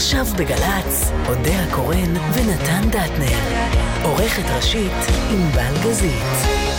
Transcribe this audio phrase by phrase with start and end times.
[0.00, 3.38] עכשיו בגל"צ, אודה הקורן ונתן דטנר.
[4.02, 4.92] עורכת ראשית
[5.30, 6.69] ענבל גזית.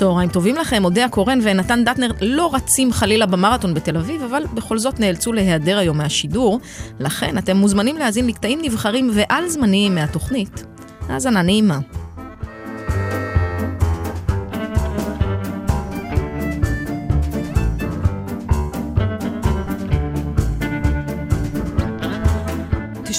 [0.00, 4.78] צהריים טובים לכם, אודה הקורן ונתן דטנר לא רצים חלילה במרתון בתל אביב, אבל בכל
[4.78, 6.60] זאת נאלצו להיעדר היום מהשידור,
[7.00, 10.64] לכן אתם מוזמנים להאזין לקטעים נבחרים ועל זמניים מהתוכנית.
[11.08, 11.78] האזנה נעימה.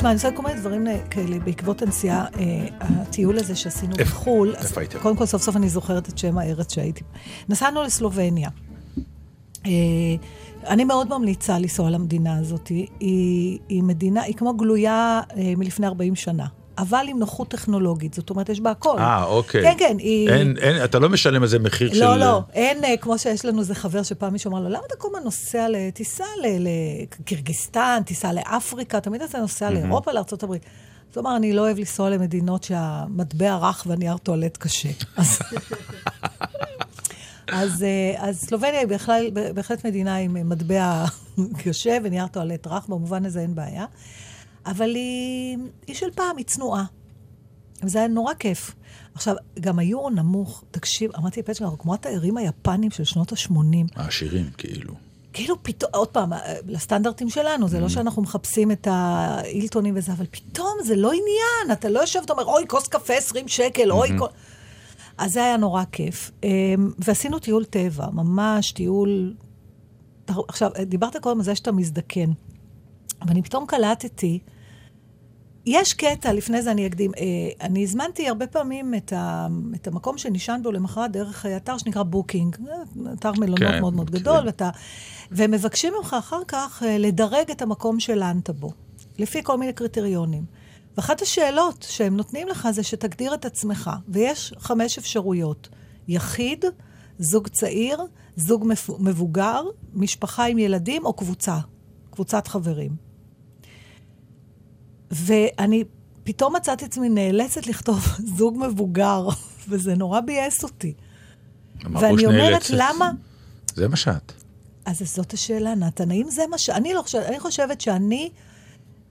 [0.01, 3.95] תשמע, אני עושה כל מיני דברים כאלה בעקבות הנסיעה, אה, הטיול הזה שעשינו?
[3.95, 4.55] בחו"ל.
[4.55, 4.99] איפה הייתם?
[4.99, 7.03] קודם כל, סוף סוף אני זוכרת את שם הארץ שהייתי.
[7.49, 8.49] נסענו לסלובניה.
[9.65, 9.71] אה,
[10.67, 12.67] אני מאוד ממליצה לנסוע למדינה הזאת.
[12.67, 16.45] היא, היא מדינה, היא כמו גלויה אה, מלפני 40 שנה,
[16.77, 18.13] אבל עם נוחות טכנולוגית.
[18.13, 18.97] זאת אומרת, יש בה הכל.
[18.99, 19.61] אה, אוקיי.
[19.63, 20.29] כן, כן, היא...
[20.29, 21.99] אין, אין, אתה לא משלם על זה מחיר של...
[21.99, 24.95] לא, לא, אין, אה, כמו שיש לנו איזה חבר שפעם מישהו אמר לו, למה אתה
[24.97, 26.67] כל הזמן נוסע, ל- תיסע ל-
[27.19, 30.45] לקירגיסטן, תיסע לאפריקה, תמיד אתה נוסע לאירופה, לארה"ב.
[30.45, 30.57] הוא
[31.17, 34.89] אמר, אני לא אוהב לנסוע למדינות שהמטבע רך והנייר טואלט קשה.
[35.17, 35.39] אז-
[37.53, 41.05] אז, אה, אז סלובניה היא בכלל, בהחלט מדינה עם מטבע
[41.63, 43.85] קשה ונייר טואלט רך, במובן הזה אין בעיה.
[44.65, 46.83] אבל היא, היא של פעם, היא צנועה.
[47.83, 48.75] וזה היה נורא כיף.
[49.13, 53.55] עכשיו, גם היורו נמוך, תקשיב, אמרתי לפצ'קה, אנחנו כמו התיירים היפנים של שנות ה-80.
[53.95, 54.93] העשירים, כאילו.
[55.33, 56.31] כאילו פתאום, עוד פעם,
[56.67, 61.89] לסטנדרטים שלנו, זה לא שאנחנו מחפשים את האילטונים וזה, אבל פתאום זה לא עניין, אתה
[61.89, 64.27] לא יושב ואתה אומר, אוי, כוס קפה 20 שקל, אוי, כל...
[65.17, 66.31] אז זה היה נורא כיף.
[66.43, 69.33] אמ, ועשינו טיול טבע, ממש טיול...
[70.27, 72.31] עכשיו, דיברת קודם על זה שאתה מזדקן,
[73.27, 74.39] ואני פתאום קלטתי,
[75.65, 80.17] יש קטע, לפני זה אני אקדים, אה, אני הזמנתי הרבה פעמים את, ה, את המקום
[80.17, 84.17] שנישן בו למחרת דרך אתר שנקרא Booking, אה, אתר מלונות כן, מאוד מאוד כן.
[84.19, 84.69] גדול, ואתה,
[85.31, 88.71] והם מבקשים ממך אחר כך אה, לדרג את המקום שלנת בו,
[89.17, 90.45] לפי כל מיני קריטריונים.
[90.97, 95.69] ואחת השאלות שהם נותנים לך זה שתגדיר את עצמך, ויש חמש אפשרויות.
[96.07, 96.65] יחיד,
[97.19, 98.01] זוג צעיר,
[98.35, 98.67] זוג
[98.99, 99.61] מבוגר,
[99.93, 101.57] משפחה עם ילדים או קבוצה,
[102.11, 103.10] קבוצת חברים.
[105.11, 105.83] ואני
[106.23, 108.07] פתאום מצאתי עצמי נאלצת לכתוב
[108.37, 109.27] זוג מבוגר,
[109.69, 110.93] וזה נורא ביאס אותי.
[111.91, 112.69] ואני אומרת.
[112.69, 113.11] למה?
[113.75, 114.33] זה מה שאת.
[114.85, 116.69] אז זאת השאלה, נתן, האם זה מה ש...
[116.69, 118.29] אני לא חושבת, אני חושבת שאני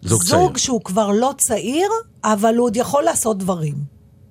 [0.03, 0.57] זוג זוג צעיר.
[0.57, 1.89] שהוא כבר לא צעיר,
[2.25, 3.75] אבל הוא עוד יכול לעשות דברים.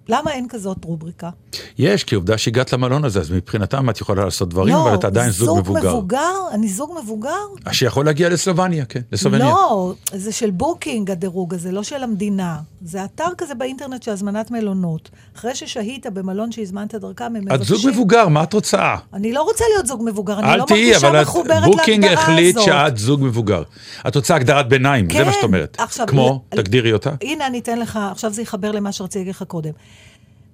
[0.08, 1.30] למה אין כזאת רובריקה?
[1.78, 5.32] יש, כי עובדה שהגעת למלון הזה, אז מבחינתם את יכולה לעשות דברים, אבל אתה עדיין
[5.32, 5.82] זוג מבוגר.
[5.84, 6.34] לא, זוג מבוגר?
[6.52, 7.30] אני זוג מבוגר?
[7.72, 9.46] שיכול להגיע לסלובניה, כן, לסלובניה.
[9.46, 12.58] לא, זה של Booking הדירוג הזה, לא של המדינה.
[12.82, 15.10] זה אתר כזה באינטרנט של הזמנת מלונות.
[15.38, 17.56] אחרי ששהית במלון שהזמנת דרכם, הם מבקשים...
[17.62, 18.96] את זוג מבוגר, מה את רוצה?
[19.14, 22.24] אני לא רוצה להיות זוג מבוגר, אני לא תהיי, מרגישה אבל את- מחוברת Booking להגדרה
[22.24, 22.66] החליט הזאת.
[22.68, 23.64] שאת זוג מבוגר.
[24.08, 25.76] את רוצה הגדרת ביניים, זה מה שאת אומרת.
[25.76, 27.12] כן, עכשיו, כמו, ל- תגדירי אותה.
[27.22, 29.72] הנה, אני אתן לך, עכשיו זה יחבר למה שרציתי להגיד לך קודם.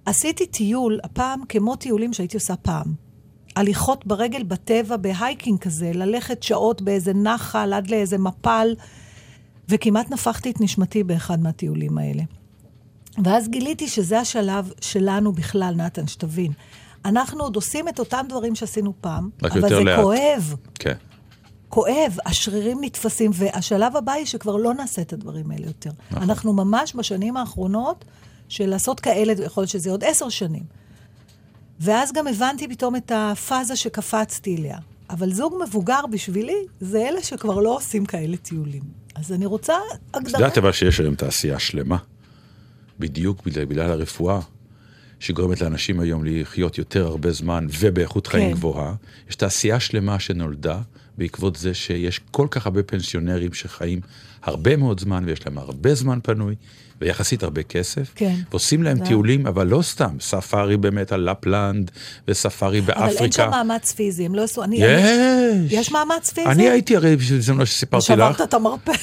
[0.05, 2.93] עשיתי טיול, הפעם כמו טיולים שהייתי עושה פעם.
[3.55, 8.75] הליכות ברגל בטבע, בהייקינג כזה, ללכת שעות באיזה נחל עד לאיזה מפל,
[9.69, 12.23] וכמעט נפחתי את נשמתי באחד מהטיולים האלה.
[13.23, 16.51] ואז גיליתי שזה השלב שלנו בכלל, נתן, שתבין.
[17.05, 19.99] אנחנו עוד עושים את אותם דברים שעשינו פעם, אבל זה לאט.
[19.99, 20.55] כואב.
[20.75, 20.95] כן.
[21.69, 25.89] כואב, השרירים נתפסים, והשלב הבא היא שכבר לא נעשה את הדברים האלה יותר.
[26.11, 26.23] נכון.
[26.23, 28.05] אנחנו ממש בשנים האחרונות
[28.49, 30.63] של לעשות כאלה, יכול להיות שזה עוד עשר שנים.
[31.79, 34.77] ואז גם הבנתי פתאום את הפאזה שקפצתי אליה.
[35.09, 38.83] אבל זוג מבוגר בשבילי, זה אלה שכבר לא עושים כאלה טיולים.
[39.15, 39.73] אז אני רוצה
[40.11, 40.41] את הגדרה.
[40.41, 41.97] יודעת אבל שיש היום תעשייה שלמה,
[42.99, 44.39] בדיוק בגלל, בגלל הרפואה,
[45.19, 48.57] שגורמת לאנשים היום לחיות יותר הרבה זמן ובאיכות חיים כן.
[48.57, 48.95] גבוהה.
[49.29, 50.81] יש תעשייה שלמה שנולדה
[51.17, 54.01] בעקבות זה שיש כל כך הרבה פנסיונרים שחיים
[54.41, 56.55] הרבה מאוד זמן ויש להם הרבה זמן פנוי.
[57.01, 58.35] ויחסית הרבה כסף, כן.
[58.51, 61.91] ועושים להם זה- טיולים, אבל לא סתם, ספארי באמת על לפלנד,
[62.27, 63.05] וספארי באפריקה.
[63.13, 64.63] אבל אין שם מאמץ פיזי, הם לא עשו...
[64.63, 64.83] אני, יש.
[65.03, 66.47] אני, יש מאמץ פיזי?
[66.49, 68.05] אני הייתי הרי, זה מה שסיפרתי לך.
[68.17, 68.93] שברת את המרפא.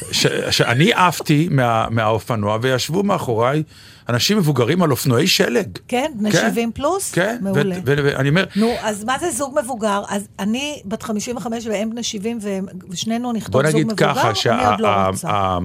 [0.50, 3.62] שאני עפתי מה, מהאופנוע וישבו מאחוריי
[4.08, 5.78] אנשים מבוגרים על אופנועי שלג.
[5.88, 7.12] כן, בני כן, 70 פלוס?
[7.12, 7.76] כן, מעולה.
[7.84, 10.02] ואני אומר, נו, אז מה זה זוג מבוגר?
[10.08, 12.46] אז אני בת 55 והם בני ל-70
[12.90, 15.58] ושנינו נכתוב בוא זוג נגיד מבוגר, ככה, אני עוד לא רוצה.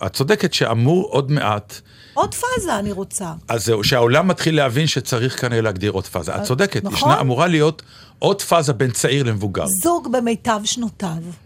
[0.00, 1.80] שאת צודקת שאמור עוד מעט,
[2.14, 3.32] עוד פאזה אני רוצה.
[3.48, 6.36] אז זהו, שהעולם מתחיל להבין שצריך כנראה להגדיר עוד פאזה.
[6.36, 6.98] את צודקת, נכון.
[6.98, 7.82] ישנה אמורה להיות
[8.18, 9.64] עוד פאזה בין צעיר למבוגר.
[9.82, 11.45] זוג במיטב שנותיו, אה,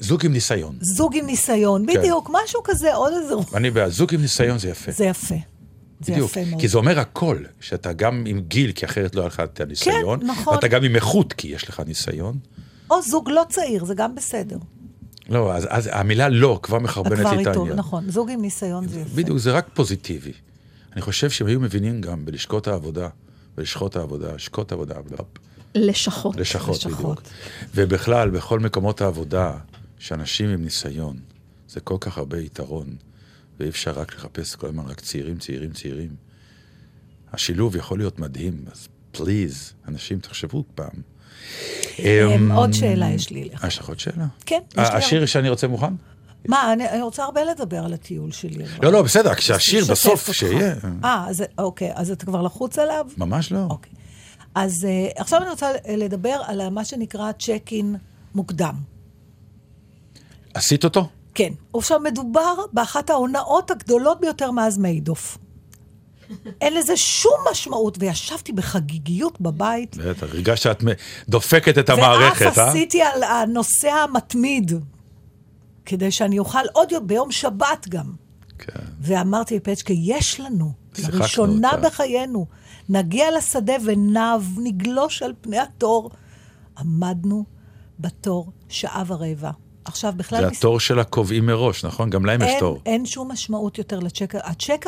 [0.00, 0.76] זוג עם ניסיון.
[0.80, 1.98] זוג עם ניסיון, כן.
[2.00, 3.34] בדיוק, משהו כזה, עוד איזה...
[3.54, 4.92] אני בעד, זוג עם ניסיון זה יפה.
[4.92, 5.34] זה יפה.
[6.00, 6.60] זה בדיוק, יפה מאוד.
[6.60, 10.20] כי זה אומר הכל, שאתה גם עם גיל, כי אחרת לא היה לך את הניסיון,
[10.20, 10.54] כן, נכון.
[10.54, 12.38] ואתה גם עם איכות, כי יש לך ניסיון.
[12.90, 14.58] או זוג לא צעיר, זה גם בסדר.
[15.28, 17.78] לא, אז, אז המילה לא כבר מחרבנת כבר לי את איתו, העניין.
[17.78, 19.10] נכון, זוג עם ניסיון זה יפה.
[19.14, 20.32] בדיוק, זה רק פוזיטיבי.
[20.92, 23.08] אני חושב שהם היו מבינים גם בלשכות העבודה,
[23.56, 24.94] בלשכות העבודה, לשכות העבודה,
[25.76, 26.36] לשכות.
[26.36, 27.18] לשכות, לשכות.
[27.18, 27.22] בדיוק.
[27.74, 29.52] ובכלל, בכל מקומות העבודה,
[29.98, 31.16] שאנשים עם ניסיון,
[31.68, 32.96] זה כל כך הרבה יתרון,
[33.60, 36.08] ואי אפשר רק לחפש כל הזמן רק צעירים, צעירים, צעירים.
[37.32, 40.90] השילוב יכול להיות מדהים, אז פליז, אנשים, תחשבו פעם.
[41.98, 43.48] אמ, אמ, עוד שאלה יש לי.
[43.62, 44.26] אה, יש לך עוד שאלה?
[44.46, 45.26] כן, יש לי אה, השיר.
[45.26, 45.94] שאני רוצה מוכן?
[46.48, 48.64] מה, אני אני רוצה הרבה לדבר על הטיול שלי.
[48.82, 50.32] לא, לא, בסדר, כשהשיר בסוף.
[50.32, 50.74] שיהיה.
[51.04, 51.26] אה,
[51.58, 53.06] אוקיי, אז אתה כבר לחוץ עליו?
[53.16, 53.66] ממש לא.
[53.70, 53.92] אוקיי.
[54.56, 57.96] אז אה, עכשיו אני רוצה אה, לדבר על מה שנקרא צ'ק אין
[58.34, 58.74] מוקדם.
[60.54, 61.08] עשית אותו?
[61.34, 61.52] כן.
[61.74, 65.38] עכשיו, מדובר באחת ההונאות הגדולות ביותר מאז מיידוף.
[66.60, 70.82] אין לזה שום משמעות, וישבתי בחגיגיות בבית, בטח, הרגשת שאת
[71.28, 72.68] דופקת את המערכת, ואף אה?
[72.68, 74.72] עשיתי על הנוסע המתמיד,
[75.86, 78.12] כדי שאני אוכל עוד יום, ביום שבת גם.
[78.58, 78.80] כן.
[79.00, 81.88] ואמרתי לפצ'קה, יש לנו, לראשונה אותה.
[81.88, 82.46] בחיינו,
[82.88, 86.10] נגיע לשדה ונב, נגלוש על פני התור.
[86.78, 87.44] עמדנו
[88.00, 89.50] בתור שעה ורבע.
[89.84, 90.40] עכשיו, בכלל...
[90.44, 92.10] זה מס- התור של הקובעים מראש, נכון?
[92.10, 92.78] גם להם יש אין, תור.
[92.86, 94.34] אין שום משמעות יותר לצ'ק...
[94.34, 94.86] הצ'ק,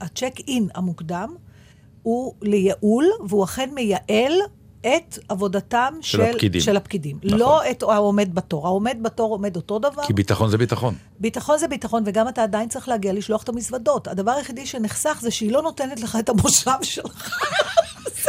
[0.00, 1.34] הצ'ק אין המוקדם
[2.02, 4.32] הוא לייעול, והוא אכן מייעל
[4.86, 6.60] את עבודתם של של, הפקידים.
[6.60, 7.18] של הפקידים.
[7.24, 7.38] נכון.
[7.38, 8.66] לא את העומד בתור.
[8.66, 10.02] העומד בתור עומד אותו דבר.
[10.06, 10.94] כי ביטחון זה ביטחון.
[11.20, 14.08] ביטחון זה ביטחון, וגם אתה עדיין צריך להגיע לשלוח את המזוודות.
[14.08, 17.38] הדבר היחידי שנחסך זה שהיא לא נותנת לך את המושב שלך.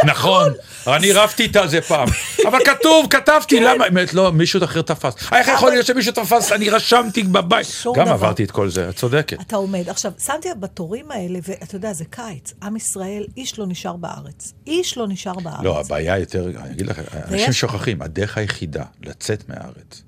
[0.06, 0.54] נכון,
[0.88, 2.07] אני רבתי איתה זה פעם.
[2.48, 3.90] אבל כתוב, כתבתי, למה?
[3.90, 5.13] באמת, לא, מישהו אחר תפס.
[5.31, 6.52] איך יכול להיות שמישהו תפס?
[6.52, 7.68] אני רשמתי בבית.
[7.96, 8.07] גם.
[8.07, 9.42] עברתי את כל זה, את צודקת.
[9.42, 9.90] אתה עומד.
[9.90, 12.54] עכשיו, שמתי בתורים האלה, ואתה יודע, זה קיץ.
[12.63, 14.54] עם ישראל, איש לא נשאר בארץ.
[14.68, 15.63] איש לא נשאר בארץ.
[15.63, 17.00] לא, הבעיה יותר, אני אגיד לך,
[17.31, 20.02] אנשים שוכחים, הדרך היחידה לצאת מהארץ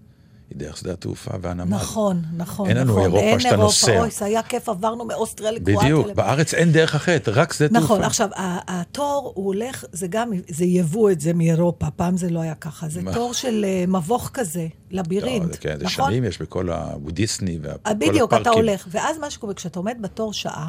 [0.50, 1.76] היא דרך שדה התעופה והנמל.
[1.76, 3.04] נכון, נכון, אין לנו נכון.
[3.04, 3.66] אירופה אין שאתה אירופה.
[3.66, 4.00] נוסע.
[4.00, 5.84] אוי, זה היה כיף, עברנו מאוסטריה לקרואטיה.
[5.84, 7.84] בדיוק, בארץ אין דרך אחרת, רק שדה תעופה.
[7.84, 8.30] נכון, עכשיו,
[8.68, 12.90] התור, הוא הולך, זה גם, זה יבוא את זה מאירופה, פעם זה לא היה ככה.
[12.90, 13.14] זה מה?
[13.14, 16.12] תור של אה, מבוך כזה, לא, לבירינט, זה כן, זה נכון?
[16.12, 18.62] שנים יש בכל הדיסני אה, וכל בדיוק, אתה הפארקים.
[18.62, 18.88] הולך.
[18.92, 20.68] ואז מה שקורה, כשאתה עומד בתור שעה,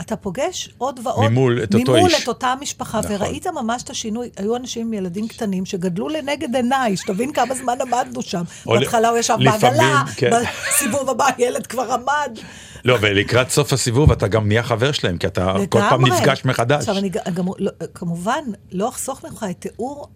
[0.00, 1.30] אתה פוגש עוד ועוד...
[1.30, 2.22] ממול את אותו ממול איש.
[2.22, 3.12] את אותה משפחה, נכון.
[3.14, 4.30] וראית ממש את השינוי.
[4.36, 8.42] היו אנשים עם ילדים קטנים שגדלו לנגד עיניי, שתבין כמה זמן עמדנו שם.
[8.66, 10.30] בהתחלה הוא ישב בעגלה, כן.
[10.68, 12.38] בסיבוב הבא הילד כבר עמד.
[12.84, 16.20] לא, ולקראת סוף הסיבוב אתה גם נהיה חבר שלהם, כי אתה כל פעם לגמרי.
[16.20, 16.78] נפגש מחדש.
[16.78, 18.40] עכשיו, אני גם, לא, כמובן,
[18.72, 20.08] לא אחסוך ממך את תיאור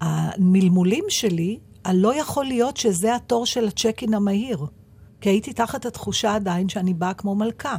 [0.00, 4.58] המלמולים שלי, על לא יכול להיות שזה התור של הצ'ק-אין המהיר.
[5.24, 7.76] כי הייתי תחת התחושה עדיין שאני באה כמו מלכה.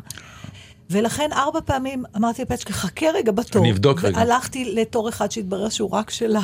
[0.90, 3.62] ולכן ארבע פעמים אמרתי לפצ'קה, חכה רגע בתור.
[3.62, 4.18] אני אבדוק רגע.
[4.18, 6.36] והלכתי לתור אחד שהתברר שהוא רק של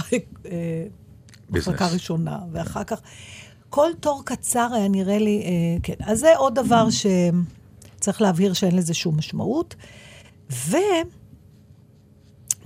[1.49, 1.67] ביזנס.
[1.67, 3.01] המחלקה הראשונה, ואחר כך...
[3.69, 5.93] כל תור קצר היה נראה לי, אה, כן.
[6.03, 9.75] אז זה עוד דבר שצריך להבהיר שאין לזה שום משמעות.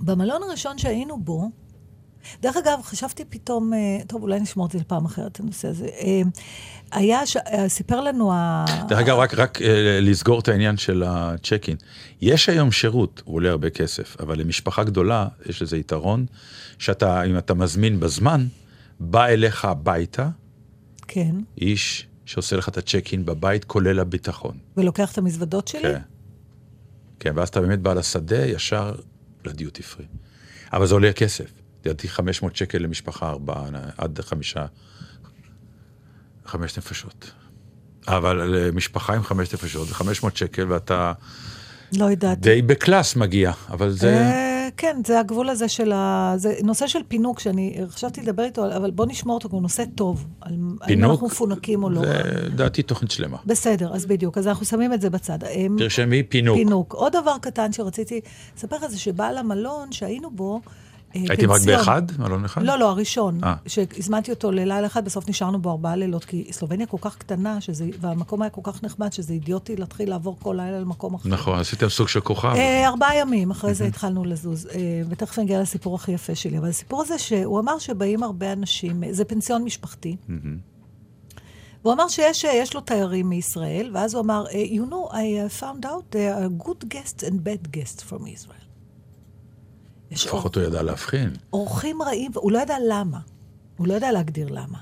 [0.00, 1.50] ובמלון הראשון שהיינו בו,
[2.42, 5.86] דרך אגב, חשבתי פתאום, אה, טוב, אולי נשמור את זה לפעם אחרת, הנושא הזה.
[5.86, 6.22] אה,
[6.92, 7.36] היה, ש...
[7.36, 8.64] אה, סיפר לנו ה...
[8.88, 11.76] דרך אגב, רק, רק אה, לסגור את העניין של הצ'ק-אין.
[12.20, 16.26] יש היום שירות, הוא עולה הרבה כסף, אבל למשפחה גדולה יש לזה יתרון,
[16.78, 18.46] שאתה, אם אתה מזמין בזמן,
[19.00, 20.28] בא אליך הביתה
[21.08, 24.58] כן, איש שעושה לך את הצ'ק-אין בבית, כולל הביטחון.
[24.76, 25.82] ולוקח את המזוודות שלי?
[25.82, 26.00] כן.
[27.20, 28.94] כן, ואז אתה באמת בא לשדה ישר
[29.44, 30.04] לדיוטי פרי.
[30.72, 31.50] אבל זה עולה כסף.
[31.84, 34.66] לדעתי 500 שקל למשפחה ארבעה, עד חמישה,
[36.46, 37.30] חמש נפשות.
[38.08, 41.12] אבל למשפחה עם חמש נפשות זה 500 שקל ואתה
[41.92, 42.40] לא יודעת.
[42.40, 44.14] די בקלאס מגיע, אבל זה...
[44.14, 46.34] אה, כן, זה הגבול הזה של ה...
[46.36, 50.26] זה נושא של פינוק, שאני חשבתי לדבר איתו, אבל בוא נשמור אותו, הוא נושא טוב.
[50.40, 51.10] על האם פינוק?
[51.12, 52.00] אנחנו מפונקים או לא.
[52.00, 53.36] זה לדעתי תוכנית שלמה.
[53.46, 55.44] בסדר, אז בדיוק, אז אנחנו שמים את זה בצד.
[55.44, 56.56] אמ, תרשמי פינוק.
[56.56, 56.94] פינוק.
[56.94, 58.20] עוד דבר קטן שרציתי
[58.56, 60.60] לספר לך זה שבעל המלון שהיינו בו,
[61.14, 61.60] הייתם רק.
[61.66, 62.02] באחד?
[62.18, 62.62] מלון אחד?
[62.62, 63.44] לא, לא, הראשון.
[63.44, 63.54] אה.
[63.66, 67.86] שהזמנתי אותו ללילה אחד, בסוף נשארנו בו ארבעה לילות, כי סלובניה כל כך קטנה, שזה,
[68.00, 71.28] והמקום היה כל כך נחמד, שזה אידיוטי להתחיל לעבור כל לילה למקום אחר.
[71.28, 72.52] נכון, עשיתם סוג של כוכב.
[72.56, 74.66] אה, ארבעה ימים, אחרי זה התחלנו לזוז.
[74.66, 76.58] אה, ותכף נגיע לסיפור הכי יפה שלי.
[76.58, 80.16] אבל הסיפור הזה שהוא אמר שבאים הרבה אנשים, אה, זה פנסיון משפחתי.
[81.86, 85.14] והוא אמר שיש אה, יש לו תיירים מישראל, ואז הוא אמר, אה, you know, I
[85.14, 88.65] uh, found out there are good guests and bad guests from Israel.
[90.10, 91.30] לפחות הוא ידע להבחין.
[91.52, 93.18] אורחים רעים, והוא לא ידע למה.
[93.76, 94.78] הוא לא ידע להגדיר למה.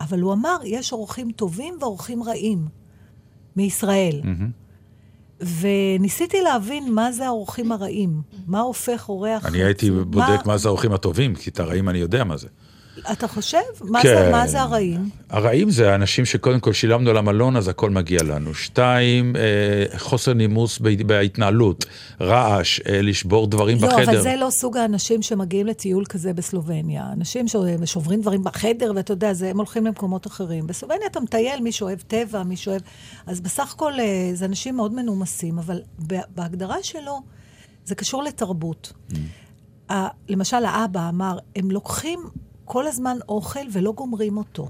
[0.00, 2.66] אבל הוא אמר, יש אורחים טובים ואורחים רעים
[3.56, 4.20] מישראל.
[5.60, 8.22] וניסיתי להבין מה זה האורחים הרעים.
[8.46, 9.46] מה הופך אורח...
[9.46, 12.48] אני הייתי בודק מה זה האורחים הטובים, כי את הרעים אני יודע מה זה.
[13.12, 13.58] אתה חושב?
[13.80, 14.08] מה, כן.
[14.08, 15.10] זה, מה זה הרעים?
[15.30, 18.54] הרעים זה האנשים שקודם כל שילמנו על המלון, אז הכל מגיע לנו.
[18.54, 21.84] שתיים, אה, חוסר נימוס בהתנהלות,
[22.20, 24.02] רעש, אה, לשבור דברים לא, בחדר.
[24.02, 27.06] אבל זה לא סוג האנשים שמגיעים לטיול כזה בסלובניה.
[27.12, 30.66] אנשים ששוברים דברים בחדר, ואתה יודע, זה, הם הולכים למקומות אחרים.
[30.66, 32.80] בסלובניה אתה מטייל, מי שאוהב טבע, מי שאוהב...
[33.26, 35.80] אז בסך הכל אה, זה אנשים מאוד מנומסים, אבל
[36.34, 37.20] בהגדרה שלו,
[37.84, 38.92] זה קשור לתרבות.
[39.10, 39.14] Mm.
[39.92, 42.20] ה- למשל, האבא אמר, הם לוקחים
[42.64, 44.68] כל הזמן אוכל ולא גומרים אותו,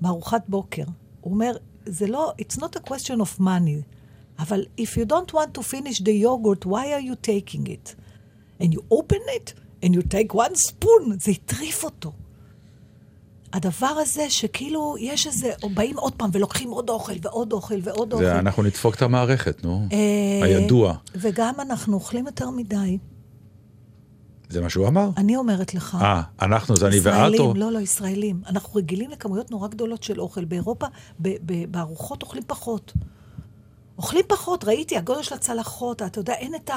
[0.00, 0.84] בארוחת בוקר.
[1.20, 1.52] הוא אומר,
[1.86, 3.82] זה לא, it's not a question of money,
[4.38, 7.94] אבל if you don't want to finish the yogurt, why are you taking it?
[8.62, 12.12] And you open it, and you take one spoon, זה הטריף אותו.
[13.52, 18.12] הדבר הזה שכאילו יש איזה, או באים עוד פעם ולוקחים עוד אוכל ועוד אוכל ועוד
[18.12, 18.24] אוכל.
[18.24, 19.86] זה אנחנו נדפוק את המערכת, נו.
[19.92, 20.94] אה, הידוע.
[21.14, 22.98] וגם אנחנו אוכלים יותר מדי.
[24.50, 25.10] זה מה שהוא אמר?
[25.16, 25.98] אני אומרת לך.
[26.00, 27.06] אה, אנחנו, זה אני ואת?
[27.06, 28.42] ישראלים, לא, לא, ישראלים.
[28.46, 30.44] אנחנו רגילים לכמויות נורא גדולות של אוכל.
[30.44, 30.86] באירופה,
[31.70, 32.92] בארוחות אוכלים פחות.
[33.98, 36.70] אוכלים פחות, ראיתי, הגודל של הצלחות, אתה יודע, אין את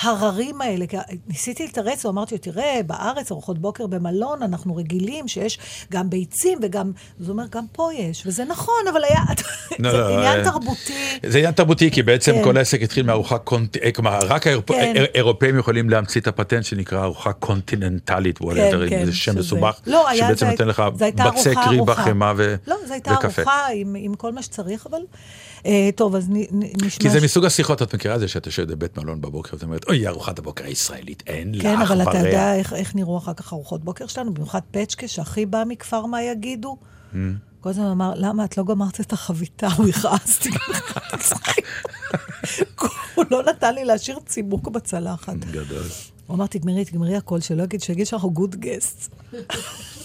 [0.00, 0.86] ההררים האלה.
[0.86, 0.96] כי
[1.28, 5.58] ניסיתי לתרץ, ואמרתי לו, תראה, בארץ, ארוחות בוקר במלון, אנחנו רגילים שיש
[5.92, 6.92] גם ביצים וגם...
[7.20, 8.22] אז הוא אומר, גם פה יש.
[8.26, 9.20] וזה נכון, אבל היה...
[9.78, 11.18] לא, זה לא, עניין אה, תרבותי.
[11.26, 12.44] זה עניין תרבותי, כי בעצם כן.
[12.44, 14.92] כל העסק התחיל מארוחה קונטיננטלית, כלומר, רק האירופ- כן.
[15.14, 18.38] האירופאים יכולים להמציא את הפטנט שנקרא ארוחה קונטיננטלית,
[18.88, 20.82] כן, זה שם מסובך, לא, שבעצם נותן לך
[21.34, 21.94] בצק ריבה.
[21.94, 23.42] חמאה ו- לא, זו הייתה וקפה.
[23.42, 24.98] ארוחה עם כל מה שצריך, אבל...
[25.66, 27.00] אה, טוב, אז נ, נ, נשמע...
[27.00, 29.62] כי זה ש- מסוג השיחות, את מכירה את זה שאת יושבת בבית מלון בבוקר, ואת
[29.62, 33.18] אומרת, אוי, ארוחת הבוקר הישראלית, אין לך כן, אבל אתה ורע." יודע איך, איך נראו
[33.18, 36.76] אחר כך ארוחות בוקר שלנו, במיוחד פצ'קה, שהכי בא מכפר מה יגידו.
[37.12, 37.16] Mm.
[37.60, 39.68] כל הזמן אמר, למה את לא גמרת את החביתה?
[39.76, 40.40] הוא יכעס.
[43.14, 45.34] הוא לא נתן לי להשאיר צימוק בצלחת.
[45.34, 45.82] גדול.
[46.26, 49.14] הוא אמר, תגמרי, תגמרי הכל, שלא יגיד, שיגיד שאנחנו גוד גסט.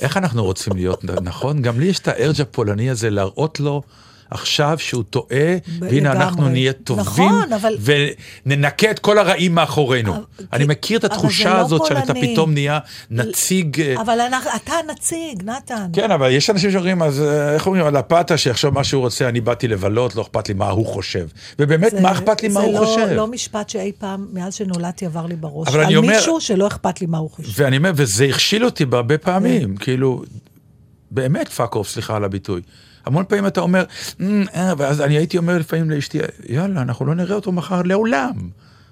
[0.01, 1.61] איך אנחנו רוצים להיות, נכון?
[1.61, 3.81] גם לי יש את הארג' הפולני הזה להראות לו
[4.31, 5.27] עכשיו שהוא טועה,
[5.79, 6.23] והנה לגמרי.
[6.25, 7.75] אנחנו נהיה טובים, נכון, אבל-
[8.45, 10.13] וננקה את כל הרעים מאחורינו.
[10.13, 12.33] אבל- אני כי- מכיר את זה התחושה לא הזאת שאתה פולני.
[12.33, 12.79] פתאום נהיה
[13.11, 13.81] נציג...
[13.81, 15.87] אה, אבל אנחנו, אתה הנציג, נתן.
[15.93, 19.29] כן, אבל יש אנשים שאומרים, אז אה, איך אומרים, על הפאטה שיחשוב מה שהוא רוצה,
[19.29, 21.27] אני באתי לבלות, לא אכפת לי מה הוא חושב.
[21.59, 23.07] ובאמת, זה- מה אכפת לי מה הוא זה לא, חושב?
[23.15, 25.67] לא משפט שאי פעם, מאז שנולדתי, עבר לי בראש.
[25.67, 27.61] אבל על אני אומר- מישהו שלא אכפת לי מה הוא חושב.
[27.63, 30.23] ואני אומר, וזה הכשיל אותי בהרבה פעמים, כאילו,
[31.11, 32.61] באמת fuck off, סליחה על הביטוי.
[33.07, 33.83] המון פעמים אתה אומר,
[34.19, 38.49] "אמ, אה", ואז אני הייתי אומר לפעמים לאשתי, יאללה, אנחנו לא נראה אותו מחר לעולם.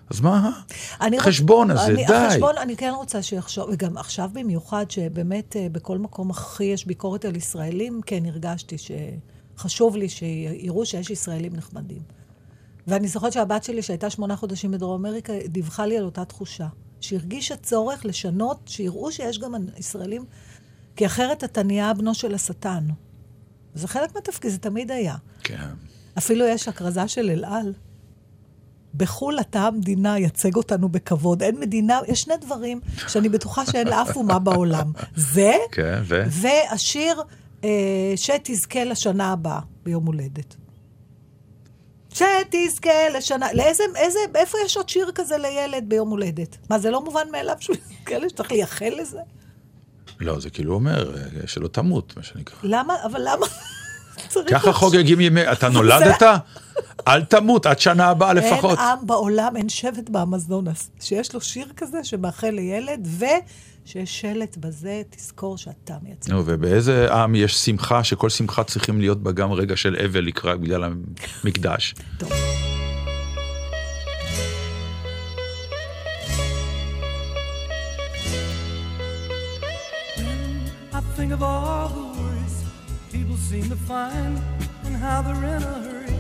[0.10, 0.52] אז מה
[1.00, 2.14] החשבון הזה, אני, די.
[2.14, 7.26] החשבון, אני כן רוצה שיחשוב, וגם עכשיו במיוחד, שבאמת אה, בכל מקום הכי יש ביקורת
[7.26, 12.02] על ישראלים, כן הרגשתי שחשוב לי שיראו שיש ישראלים נחמדים.
[12.88, 16.68] ואני זוכרת שהבת שלי, שהייתה שמונה חודשים בדרום אמריקה, דיווחה לי על אותה תחושה.
[17.02, 20.26] שהרגישה צורך לשנות, שיראו שיש גם ישראלים,
[20.96, 22.88] כי אחרת אתה נהיה בנו של השטן.
[23.76, 25.16] זה חלק מהתפקיד, זה תמיד היה.
[25.44, 25.68] כן.
[26.18, 27.74] אפילו יש הכרזה של אל על.
[28.96, 31.44] בחו"ל אתה המדינה, יצג אותנו בכבוד.
[31.44, 34.92] אין מדינה, יש שני דברים שאני בטוחה שאין לאף אומה בעולם.
[35.16, 36.24] זה, כן, ו?
[36.28, 37.22] והשיר
[37.64, 40.56] אה, שתזכה לשנה הבאה, ביום הולדת.
[42.10, 46.58] שתזכה לשנה, לאיזה, איזה, איפה יש עוד שיר כזה לילד ביום הולדת?
[46.70, 49.22] מה, זה לא מובן מאליו שהוא יזכה, שצריך לייחל לזה?
[50.20, 52.56] לא, זה כאילו אומר, אה, שלא תמות, מה שנקרא.
[52.64, 53.46] למה, אבל למה?
[54.52, 54.74] ככה.
[54.74, 56.24] חוגגים ימי, אתה נולדת?
[57.08, 58.80] אל תמות, עד שנה הבאה לפחות.
[58.80, 65.02] אין עם בעולם, אין שבט באמזונס, שיש לו שיר כזה שמאחל לילד, ושיש שלט בזה,
[65.10, 66.32] תזכור שאתה מייצג.
[66.32, 70.60] נו, ובאיזה עם יש שמחה, שכל שמחה צריכים להיות בה גם רגע של אבל לקראת
[70.60, 70.92] בגלל
[71.44, 71.96] המקדש.
[72.18, 72.32] טוב.
[81.28, 82.64] Think of all the worries
[83.12, 84.40] people seem to find
[84.84, 86.20] and how they're in a hurry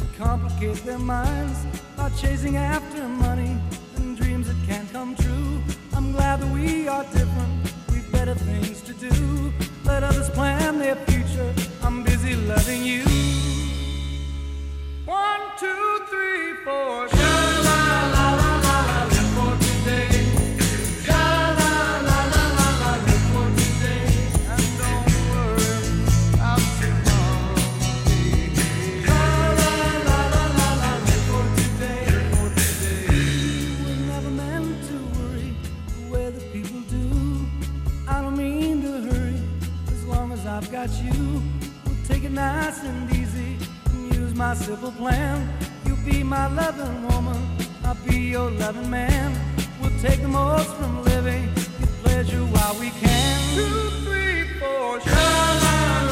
[0.00, 1.64] to complicate their minds
[1.96, 3.56] by chasing after money
[3.94, 5.62] and dreams that can't come true.
[5.92, 7.72] I'm glad that we are different.
[7.92, 9.52] We've better things to do.
[9.84, 11.54] Let others plan their future.
[11.84, 13.04] I'm busy loving you.
[15.04, 17.08] One, two, three, four.
[17.10, 17.91] Sha
[40.82, 41.40] as you.
[41.86, 43.56] We'll take it nice and easy
[43.90, 45.48] and use my simple plan.
[45.86, 47.40] You'll be my loving woman,
[47.84, 49.28] I'll be your loving man.
[49.80, 53.54] We'll take the most from living, get pleasure while we can.
[53.54, 56.11] Two, three, four, sha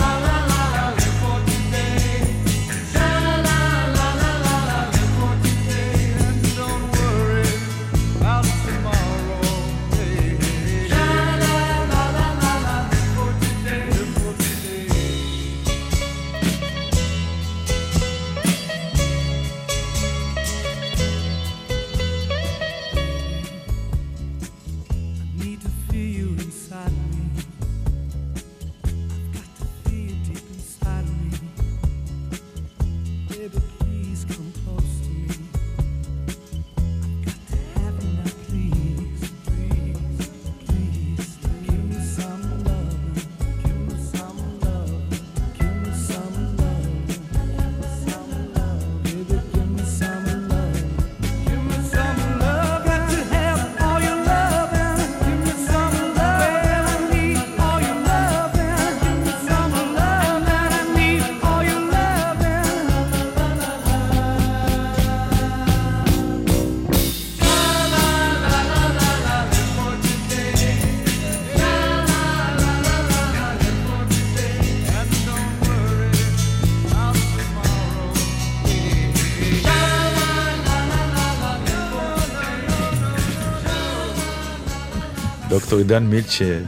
[85.70, 86.62] דוקטור עידן מילצ'ר,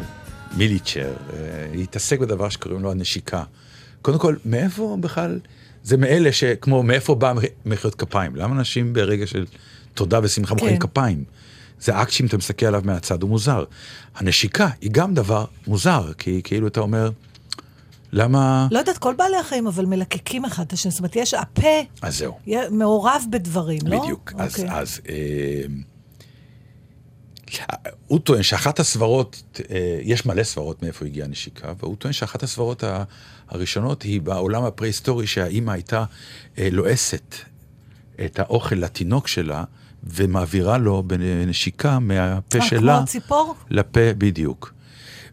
[0.57, 3.43] מיליצ'ר, אה, התעסק בדבר שקוראים לו הנשיקה.
[4.03, 5.41] קודם כל, מאיפה בכלל,
[5.83, 7.33] זה מאלה שכמו, מאיפה בא
[7.67, 8.37] מחיאות כפיים?
[8.37, 9.47] למה אנשים ברגע של
[9.95, 10.87] תודה ושמחה מוחאים כן.
[10.87, 11.25] כפיים?
[11.81, 13.65] זה אקט שאם אתה מסתכל עליו מהצד הוא מוזר.
[14.15, 17.11] הנשיקה היא גם דבר מוזר, כי כאילו אתה אומר,
[18.13, 18.69] למה...
[18.71, 20.91] לא יודעת, כל בעלי החיים אבל מלקקים אחד את השני.
[20.91, 22.39] זאת אומרת, יש, הפה אז זהו.
[22.71, 24.01] מעורב בדברים, לא?
[24.01, 24.33] בדיוק.
[24.39, 24.71] אז, אוקיי.
[24.71, 25.65] אז אה,
[28.07, 32.85] הוא טוען שאחת הסברות, אה, יש מלא סברות מאיפה הגיעה הנשיקה, והוא טוען שאחת הסברות
[33.49, 36.05] הראשונות היא בעולם הפרה-היסטורי שהאימא הייתה
[36.59, 37.35] אה, לועסת
[38.25, 39.65] את האוכל לתינוק שלה,
[40.05, 42.97] ומעבירה לו בנשיקה מהפה אה, שלה.
[42.99, 43.55] כמו ציפור?
[43.71, 44.75] לפה, בדיוק.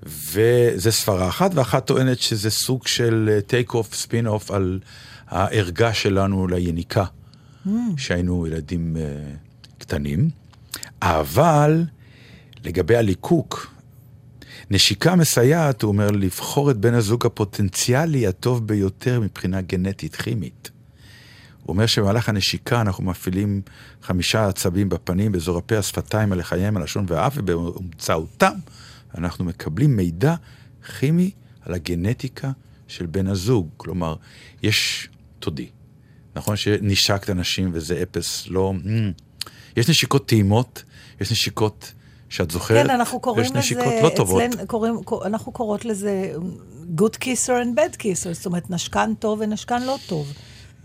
[0.03, 4.79] וזה סברה אחת, ואחת טוענת שזה סוג של take off, spin off על
[5.27, 7.05] הערגה שלנו ליניקה,
[7.67, 7.69] Mm.
[7.97, 10.29] שהיינו ילדים uh, קטנים.
[11.01, 11.83] אבל
[12.63, 13.73] לגבי הליקוק,
[14.71, 20.71] נשיקה מסייעת, הוא אומר, לבחור את בן הזוג הפוטנציאלי הטוב ביותר מבחינה גנטית כימית.
[21.63, 23.61] הוא אומר שבמהלך הנשיקה אנחנו מפעילים
[24.01, 28.53] חמישה עצבים בפנים, באזור הפה, השפתיים, הלחיים, הלשון והאף, ובאמצעותם
[29.17, 30.35] אנחנו מקבלים מידע
[30.99, 32.51] כימי על הגנטיקה
[32.87, 33.69] של בן הזוג.
[33.77, 34.15] כלומר,
[34.63, 35.69] יש, תודי,
[36.35, 38.73] נכון שנשקת אנשים וזה אפס, לא...
[38.83, 39.49] mm.
[39.77, 40.83] יש נשיקות טעימות,
[41.21, 41.93] יש נשיקות
[42.29, 44.41] שאת זוכרת, כן, אנחנו קוראים לזה, לא טובות.
[44.43, 46.33] אצלנו, קוראים, קור- אנחנו קוראות לזה
[46.97, 50.33] good kisser and bad kisser, זאת אומרת, נשקן טוב ונשקן לא טוב.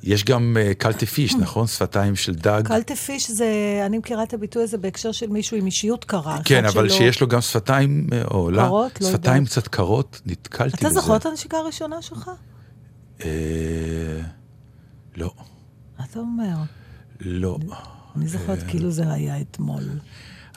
[0.03, 1.67] יש גם קלטי פיש, נכון?
[1.67, 2.63] שפתיים של דג.
[2.67, 3.47] קלטה פיש זה,
[3.87, 6.39] אני מכירה את הביטוי הזה בהקשר של מישהו עם אישיות קרה.
[6.45, 9.01] כן, אבל שלא- שיש לו גם שפתיים, אה, או לה, קרות?
[9.01, 9.53] לא שפתיים יודעת.
[9.53, 11.01] קצת קרות, נתקלתי אתה בזה.
[11.01, 12.31] זוכר את הנשיקה הראשונה שלך?
[13.25, 13.29] אה,
[15.17, 15.31] לא,
[16.05, 16.55] אתה אומר?
[17.21, 17.59] לא.
[18.17, 18.69] אני זוכרת אה.
[18.69, 19.83] כאילו זה היה אתמול.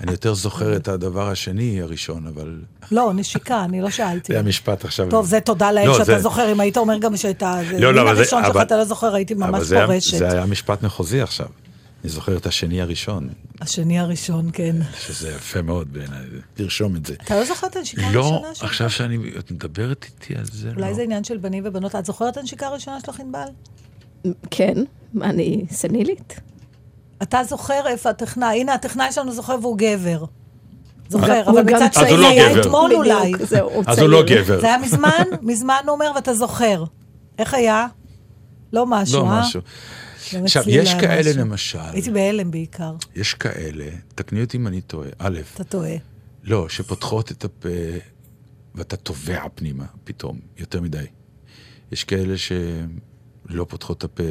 [0.02, 2.60] אני יותר זוכר את הדבר השני הראשון, אבל
[2.92, 4.34] לא, נשיקה, אני לא שאלתי.
[4.34, 5.10] זה המשפט עכשיו.
[5.10, 7.60] טוב, זה תודה לאל לא, שאתה זוכר, אם היית אומר גם שהייתה...
[7.70, 10.18] זה לא, לא, מין אבל זה- הראשון שלך אתה לא זוכר, הייתי ממש פורשת.
[10.18, 11.48] זה היה משפט מחוזי עכשיו.
[12.04, 13.30] אני זוכר את השני הראשון,
[13.62, 14.76] השני הראשון, כן.
[15.00, 16.20] שזה יפה מאוד בעיניי,
[16.54, 17.14] תרשום את זה.
[17.14, 18.64] אתה לא זוכר את הנשיקה לא, הראשונה שלך?
[18.64, 20.94] עכשיו שאני, את מדברת איתי על זה, אולי לא.
[20.94, 21.96] זה עניין של בנים ובנות.
[21.96, 23.48] את זוכרת את הנשיקה הראשונה שלך, ענבל?
[24.52, 24.74] כן,
[25.22, 26.40] אני סנילית.
[27.22, 30.26] אתה זוכר איפה הטכנאי, הנה הטכנאי שלנו זוכר והוא גבר.
[31.10, 32.62] זוכר, אבל מצד שני לא היה.
[32.62, 33.32] אתמול אולי.
[33.88, 34.24] אז הוא לא.
[34.28, 34.62] גבר.
[34.62, 36.84] זה היה מזמן, מזמן הוא אומר, ואתה זוכר.
[37.40, 37.88] איך היה?
[38.74, 39.42] לא משהו, לא אה?
[39.42, 39.62] משהו.
[40.34, 41.42] גם עכשיו, יש לא כאלה משהו.
[41.42, 45.96] למשל, הייתי בהלם בעיקר, יש כאלה, תקני אותי אם אני טועה, א', אתה טועה.
[46.44, 47.70] לא, שפותחות את הפה
[48.76, 51.06] ואתה טובע פנימה פתאום, יותר מדי.
[51.92, 52.36] יש כאלה
[53.50, 54.24] שלא פותחות את הפה,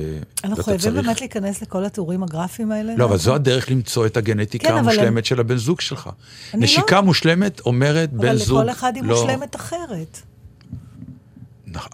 [0.45, 1.07] אנחנו חייבים צריך...
[1.07, 2.97] באמת להיכנס לכל התיאורים הגרפיים האלה.
[2.97, 3.17] לא, אבל?
[3.17, 6.11] זו הדרך למצוא את הגנטיקה כן, אבל המושלמת של הבן זוג שלך.
[6.55, 8.59] אני נשיקה מושלמת אומרת בן אבל זוג...
[8.59, 10.21] לכל אחד היא לא- מושלמת אחרת.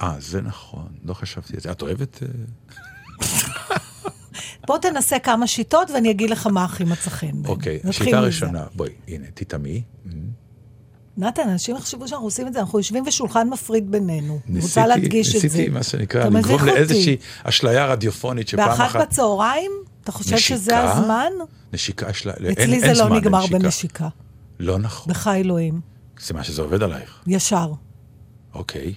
[0.03, 1.71] אה, זה נכון, לא חשבתי על זה.
[1.71, 2.23] את אוהבת...
[2.23, 2.29] אה,
[4.67, 7.45] בוא תנסה כמה שיטות ואני אגיד לך מה הכי מצא חן.
[7.45, 8.19] אוקיי, השיטה מזה.
[8.19, 9.83] הראשונה, בואי, הנה, תטעמי.
[11.17, 14.41] נתן, אנשים יחשבו שאנחנו עושים את זה, אנחנו יושבים בשולחן מפריד בינינו.
[14.47, 15.47] ניסיתי, רוצה להדגיש את זה.
[15.47, 16.65] ניסיתי, מה שנקרא, לגרום.
[16.65, 19.01] לאיזושהי אשליה רדיופונית שפעם באחת אחת...
[19.01, 19.71] בצהריים?
[20.05, 20.93] אתה חושב שזה נשיקה?
[20.93, 21.33] הזמן?
[21.73, 22.33] נשיקה יש לה...
[22.33, 23.59] אין- אצלי אין זה לא זמן נגמר לנשיקה.
[23.59, 24.09] בנשיקה.
[24.61, 25.13] לא נכון.
[25.13, 25.81] בחי אלוהים.
[26.21, 27.23] זה מה שזה עובד עלייך.
[27.27, 27.73] ישר.
[28.55, 28.95] אוקיי.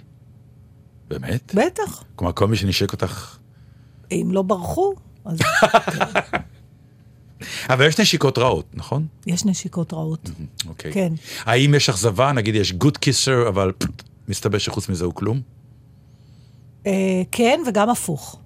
[1.07, 1.55] באמת?
[1.55, 2.03] בטח.
[2.15, 3.37] כלומר, כל מי שנשק אותך...
[4.11, 4.93] אם לא ברחו,
[5.25, 5.39] אז
[7.69, 9.07] אבל יש נשיקות רעות, נכון?
[9.27, 10.29] יש נשיקות רעות.
[10.67, 10.93] אוקיי.
[10.93, 11.13] כן.
[11.39, 12.31] האם יש אכזבה?
[12.31, 13.71] נגיד יש גוד קיסר, אבל
[14.27, 15.41] מסתבר שחוץ מזה הוא כלום?
[16.87, 16.91] אה,
[17.31, 18.39] כן, וגם הפוך.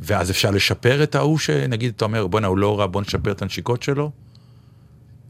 [0.00, 3.42] ואז אפשר לשפר את ההוא שנגיד, אתה אומר, בואנה, הוא לא רע, בוא נשפר את
[3.42, 4.10] הנשיקות שלו?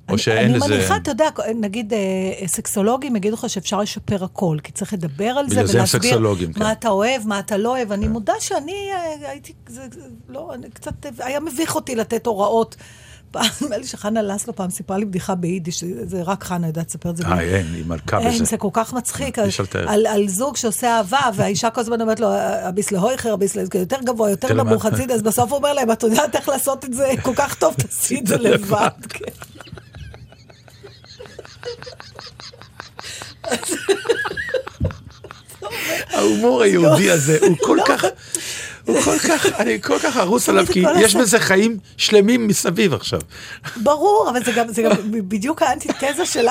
[0.08, 0.68] או שאין אני לזה...
[0.74, 1.24] מניחה, אתה יודע,
[1.60, 1.98] נגיד אה,
[2.48, 6.62] סקסולוגים יגידו לך שאפשר לשפר הכל, כי צריך לדבר על זה ולהסביר סקסולוגים, כן.
[6.62, 7.92] מה אתה אוהב, מה אתה לא אוהב.
[7.92, 8.72] אני מודה שאני
[9.22, 9.86] אה, הייתי, זה,
[10.28, 12.76] לא, אני קצת, היה מביך אותי לתת הוראות.
[13.30, 17.10] פעם, נדמה לי שחנה לסלו פעם סיפרה לי בדיחה ביידיש, זה- רק חנה יודעת לספר
[17.10, 17.24] את זה.
[17.26, 18.44] אה, אין, היא מלכה אין, בזה.
[18.44, 19.38] זה כל כך מצחיק,
[20.06, 22.28] על, זוג שעושה אהבה, והאישה כל הזמן אומרת לו,
[22.62, 25.92] הביס להויכר, הביס לה- יותר גבוה, יותר נמוך, למטה." חצי, אז בסוף הוא אומר להם,
[25.92, 28.88] את יודעת איך לעשות את זה כל כך טוב, תעשי את זה לבד.
[36.10, 38.04] ההומור היהודי הזה הוא כל כך,
[38.88, 41.16] הוא כל כך, אני כל כך ארוס עליו, כי יש.
[41.16, 43.20] בזה חיים שלמים מסביב עכשיו.
[43.76, 46.46] ברור, אבל זה גם, זה גם בדיוק האנטיתזה של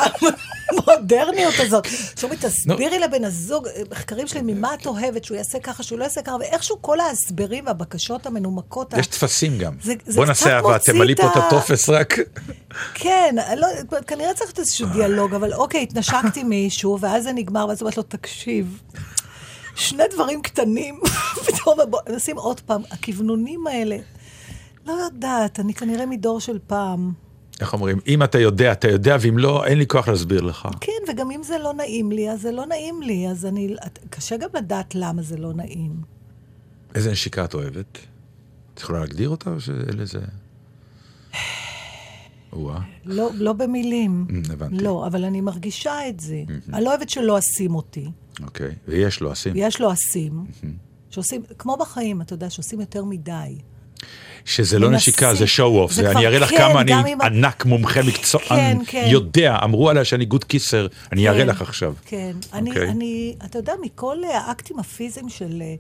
[0.72, 1.88] המודרניות הזאת.
[2.20, 6.22] שאומרים, תסבירי לבן הזוג, מחקרים שלי, ממה את אוהבת, שהוא יעשה ככה, שהוא לא יעשה
[6.22, 9.74] ככה, ואיכשהו כל ההסברים והבקשות המנומקות, יש טפסים גם.
[10.16, 12.18] בוא נעשה אהבה, תמלאי פה את הטופס רק.
[12.94, 13.68] כן, לא,
[14.08, 18.82] כנראה צריך איזשהו דיאלוג, אבל אוקיי, התנשקתי מישהו, ואז זה נגמר, ואז אומרת לו, תקשיב,
[19.78, 21.00] שני דברים קטנים,
[21.46, 21.78] פתאום
[22.16, 23.98] נשים עוד פעם, הכוונונים האלה,
[24.86, 27.14] לא יודעת, אני כנראה מדור של פעם.
[27.62, 30.68] איך אומרים, אם אתה יודע, אתה יודע, ואם לא, אין לי כוח להסביר לך.
[30.82, 33.76] כן, וגם אם זה לא נעים לי, אז זה לא נעים לי, אז אני...
[34.10, 35.92] קשה גם לדעת למה זה לא נעים.
[36.96, 38.00] איזה נשיקה את אוהבת?
[38.74, 39.56] את יכולה להגדיר אותה או
[39.98, 40.20] לזה...
[42.54, 42.80] או-אה.
[43.06, 44.26] לא, לא במילים.
[44.30, 44.84] Mm, הבנתי.
[44.84, 46.44] לא, אבל אני מרגישה את זה.
[46.74, 48.12] אני לא אוהבת שלא אשים אותי.
[48.44, 49.54] אוקיי, ויש לו עשים.
[49.56, 50.46] יש לו אסים,
[51.10, 53.58] שעושים, כמו בחיים, אתה יודע, שעושים יותר מדי.
[54.46, 54.96] שזה לא מנסים.
[55.14, 55.94] נשיקה, זה show off.
[55.94, 59.06] זה זה אני אראה לך כן, כמה אני אם- ענק, מומחה, מקצוען, כן, כן.
[59.08, 61.94] יודע, אמרו עליי שאני גוד קיסר, אני אראה כן, לך עכשיו.
[62.06, 62.36] כן.
[62.54, 62.90] אני, אוקיי.
[62.90, 65.76] אני, אתה יודע, מכל האקטים הפיזיים של אה,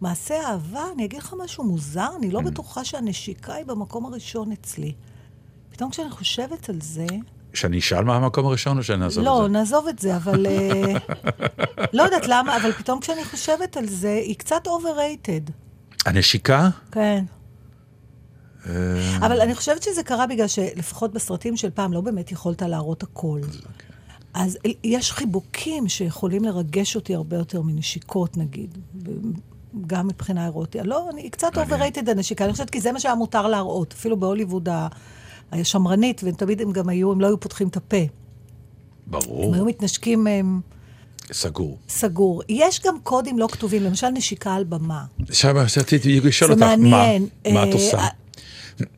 [0.00, 2.32] מעשה אהבה, אני אגיד לך משהו מוזר, אני Mm.
[2.32, 4.92] לא בטוחה שהנשיקה היא במקום הראשון אצלי.
[5.70, 7.06] פתאום כשאני חושבת על זה,
[7.54, 9.58] שאני אשאל מה המקום הראשון או שנעזוב לא, את זה?
[9.58, 10.46] נעזוב את זה, אבל...
[10.46, 10.92] אה,
[11.92, 15.50] לא יודעת למה, אבל פתאום כשאני חושבת על זה, היא קצת overrated.
[16.06, 16.68] הנשיקה?
[16.92, 17.24] כן.
[19.18, 23.40] אבל אני חושבת שזה קרה בגלל שלפחות בסרטים של פעם לא באמת יכולת להראות הכל.
[24.34, 28.78] אז יש חיבוקים שיכולים לרגש אותי הרבה יותר מנשיקות, נגיד.
[29.86, 30.80] גם מבחינה אירוטית.
[30.84, 33.92] לא, אני קצת overrated הנשיקה, אני חושבת כי זה מה שהיה מותר להראות.
[33.92, 34.88] אפילו בהוליווד ה-
[35.52, 37.96] השמרנית, ותמיד הם גם היו, הם לא היו פותחים את הפה.
[39.06, 40.60] ברור, הם היו מתנשקים הם,
[41.32, 41.78] סגור.
[41.88, 42.42] סגור.
[42.48, 45.04] יש גם קודים לא כתובים, למשל נשיקה על במה.
[45.28, 46.76] עכשיו רציתי לשאול אותך, מה?
[46.76, 47.26] מעניין.
[47.52, 47.98] מה את אה, עושה?
[47.98, 48.08] אה,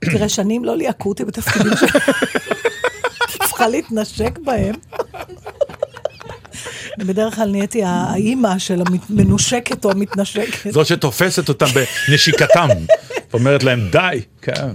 [0.00, 1.84] תראה, שנים לא ליהקו אותי בתפקידים ש...
[3.48, 4.74] צריכה להתנשק בהם.
[6.98, 10.72] בדרך כלל נהייתי האימא של המנושקת או המתנשקת.
[10.72, 11.66] זאת שתופסת אותם
[12.08, 12.68] בנשיקתם,
[13.32, 14.70] אומרת להם די, כן.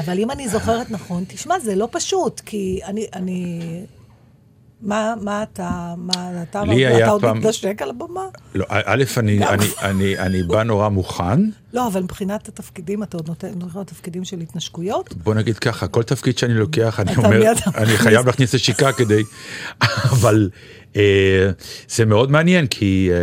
[0.00, 3.06] אבל אם אני זוכרת נכון, תשמע, זה לא פשוט, כי אני...
[3.14, 3.60] אני...
[4.82, 8.20] מה, מה אתה, מה אתה, לי היה אתה עוד פעם- מתנשק על הבמה?
[8.54, 11.40] לא, א', אני, אני, אני, אני בא נורא מוכן,
[11.72, 15.14] לא, אבל מבחינת התפקידים, אתה עוד נותן, נותן תפקידים של התנשקויות?
[15.16, 17.86] בוא נגיד ככה, כל תפקיד שאני לוקח, אני אומר, אני.
[17.96, 19.22] חייב להכניס נשיקה כדי...
[20.10, 20.50] אבל
[20.96, 21.50] אה,
[21.88, 23.16] זה מאוד מעניין, כי אה,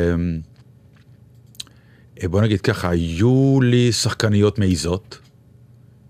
[2.23, 5.17] אה, בוא נגיד ככה, היו לי שחקניות מעיזות,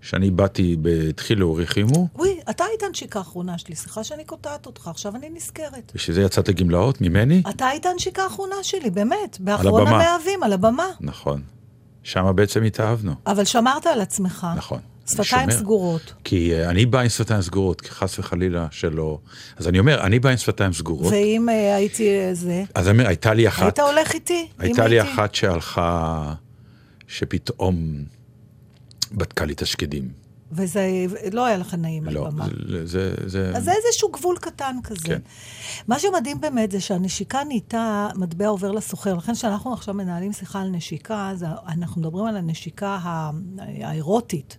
[0.08, 0.76] שאני באתי,
[1.08, 5.92] התחילו, ריחימו, וואי, אתה היית הנשיקה האחרונה שלי, סליחה שאני קוטעת אותך, עכשיו אני נזכרת.
[5.94, 7.42] בשביל זה יצאת לגמלאות ממני?
[7.50, 9.86] אתה היית הנשיקה האחרונה שלי, באמת, באחרון.
[9.86, 10.86] המאהבים, על הבמה.
[11.00, 11.42] נכון.
[12.02, 13.14] שם בעצם התאהבנו.
[13.26, 14.46] אבל שמרת על עצמך.
[14.56, 14.80] נכון.
[15.06, 15.50] שפתיים.
[15.50, 16.14] סגורות.
[16.24, 19.18] כי אה, אני בא עם שפתיים סגורות, כי חס וחלילה שלא...
[19.56, 21.12] אז אני אומר, אני בא עם שפתיים סגורות.
[21.12, 23.62] ואם אה, הייתי אה, זה, אז אני אומר, הייתה לי אחת...
[23.62, 24.48] היית הולך איתי?
[24.58, 26.34] הייתה לי הייתי- אחת שהלכה,
[27.08, 28.04] שפתאום
[29.12, 30.08] בדקה לי את השקדים.
[30.52, 30.86] וזה
[31.32, 32.46] לא היה לך נעים על לא, במה.
[32.68, 32.84] זה...
[32.84, 35.00] זה, זה אז זה איזשהו גבול קטן כזה.
[35.04, 35.18] כן.
[35.88, 39.14] מה שמדהים באמת זה שהנשיקה נהייתה מטבע עובר לסוחר.
[39.14, 42.98] לכן כשאנחנו עכשיו מנהלים שיחה על נשיקה, אז אנחנו מדברים על הנשיקה
[43.82, 44.56] האירוטית.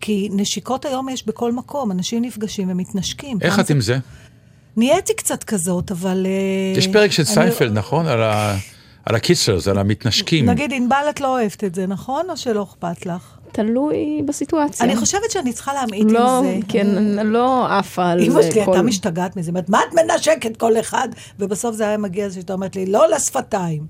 [0.00, 3.38] כי נשיקות היום יש בכל מקום, אנשים נפגשים ומתנשקים.
[3.40, 3.98] איך את זה- עם זה?
[4.76, 6.26] נהייתי קצת כזאת, אבל...
[6.26, 8.06] אה, יש פרק של אני- סיינפלד, נכון?
[8.06, 8.56] על ה-
[9.06, 10.46] על ה kissers, על המתנשקים.
[10.48, 12.30] נגיד, ענבל, את לא אוהבת את זה, נכון?
[12.30, 13.37] או שלא אכפת לך?
[13.52, 14.86] תלוי בסיטואציה.
[14.86, 16.58] אני חושבת שאני צריכה להמעיט לא, עם זה.
[16.68, 18.72] כן, אני- אני לא עפה על אמא זה שלי כל...
[18.72, 21.08] הייתה משתגעת מזה, אומרת, מה את מנשקת כל אחד?
[21.38, 23.86] ובסוף זה היה מגיע לזה שאתה אומרת לי, לא לשפתיים.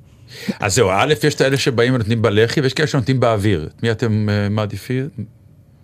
[0.60, 3.68] אז זהו, א', יש את האלה שבאים ונותנים בלחי, ויש כאלה שנותנים באוויר.
[3.76, 5.08] את מי אתם אה, מעדיפים?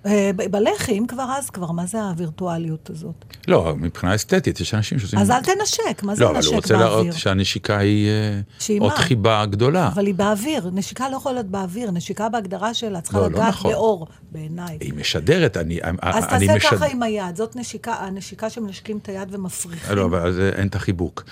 [0.07, 3.25] אה, ב- בלחי, אם כבר אז כבר, מה זה הווירטואליות הזאת?
[3.49, 5.19] לא, מבחינה אסתטית, יש אנשים שעושים...
[5.19, 6.89] אז אל תנשק, מה זה לא, אבל הוא רוצה באוויר?
[6.89, 8.09] להראות שהנשיקה היא
[8.71, 8.93] אה, עוד?
[8.93, 9.89] חיבה גדולה.
[9.89, 13.49] אבל היא באוויר, נשיקה לא יכולה להיות באוויר, נשיקה בהגדרה שלה צריכה לא, לא לגעת
[13.49, 13.73] נכון.
[13.73, 14.79] באור, בעיניי.
[14.81, 15.79] היא משדרת, אני...
[16.01, 19.97] אז אני תעשה משד- ככה עם היד, זאת נשיקה, הנשיקה שמנשקים את היד ומפריחים.
[19.97, 21.25] לא, אבל אז אין את החיבוק.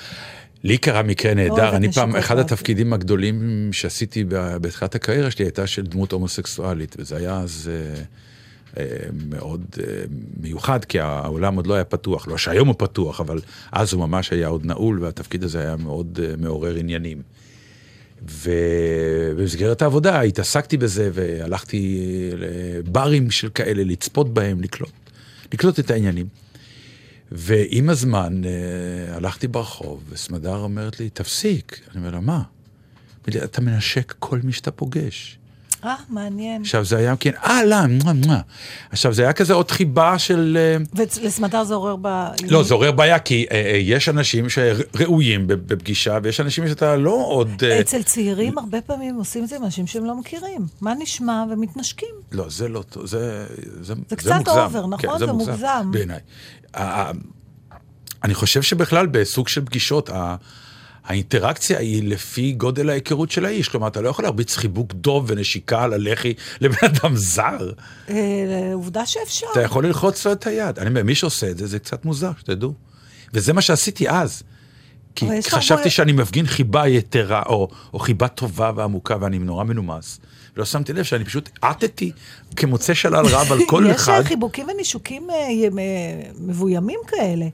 [0.65, 2.47] לי קרה מקרה נהדר, אני פעם, אחד באוויר.
[2.47, 8.03] התפקידים הגדולים שעשיתי בתחילת הקריירה שלי הייתה של דמות הומוסקסואלית, וזה היה אז אה,
[9.29, 9.85] מאוד אה,
[10.41, 13.41] מיוחד, כי העולם עוד לא היה פתוח, לא שהיום הוא פתוח, אבל
[13.73, 17.23] אז הוא ממש היה עוד נעול, והתפקיד הזה היה מאוד אה, מעורר עניינים.
[18.29, 24.93] ובמסגרת העבודה התעסקתי בזה, והלכתי לברים של כאלה, לצפות בהם, לקלוט,
[25.53, 26.27] לקלוט את העניינים.
[27.33, 31.81] ועם הזמן אה, הלכתי ברחוב, וסמדר אומרת לי, תפסיק.
[31.91, 32.43] אני אומר לה, מה?
[33.29, 35.39] אתה מנשק כל מי שאתה פוגש.
[35.85, 36.61] אה, מעניין.
[36.63, 38.41] עכשיו זה היה, כן, אה, לא, מואה, מואה.
[38.91, 40.59] עכשיו זה היה כזה עוד חיבה של...
[40.61, 40.77] אה,
[41.23, 42.27] ולסמדר זה עורר ב...
[42.49, 47.25] לא, זה עורר בעיה, כי אה, אה, יש אנשים שראויים בפגישה, ויש אנשים שאתה לא
[47.29, 47.49] עוד...
[47.65, 50.67] אה, אצל צעירים הרבה פעמים עושים את זה עם אנשים שהם לא מכירים.
[50.81, 51.45] מה נשמע?
[51.51, 52.15] ומתנשקים.
[52.33, 53.47] לא, זה לא טוב, זה,
[53.81, 54.59] זה, זה קצת מוגזם.
[54.59, 54.99] אובר, נכון?
[55.11, 55.91] כן, זה מוגזם.
[55.93, 56.21] בעיניי.
[56.75, 57.13] ה- ה-
[58.25, 60.11] אני חושב שבכלל בסוג של פגישות,
[61.05, 63.69] האינטראקציה היא לפי גודל ההיכרות של האיש.
[63.69, 67.73] כלומר, אתה לא יכול להרביץ חיבוק דוב ונשיקה על הלחי לבן אדם זר.
[68.09, 69.47] אה, עובדה שאפשר.
[69.53, 70.79] אתה יכול ללחוץ לו את היד.
[70.79, 72.75] אני אומר, מי שעושה את זה, זה קצת מוזר, שתדעו.
[73.35, 74.43] וזה מה שעשיתי אז.
[75.15, 80.21] כי יש חשבתי שאני מפגין חיבה יתרה, או, או חיבה טובה ועמוקה, ואני נורא מנומס.
[80.57, 82.13] ולא שמתי לב שאני פשוט עטתי
[82.57, 84.13] כמוצא שלל רב על כל יש אחד.
[84.13, 85.69] אה, חיבוקים ונישוקים אה, אה,
[86.39, 87.47] מבוימים כאלה.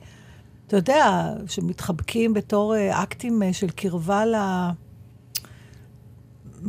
[0.69, 4.35] אתה יודע, שמתחבקים בתור אה, אקטים אה, של קרבה ל...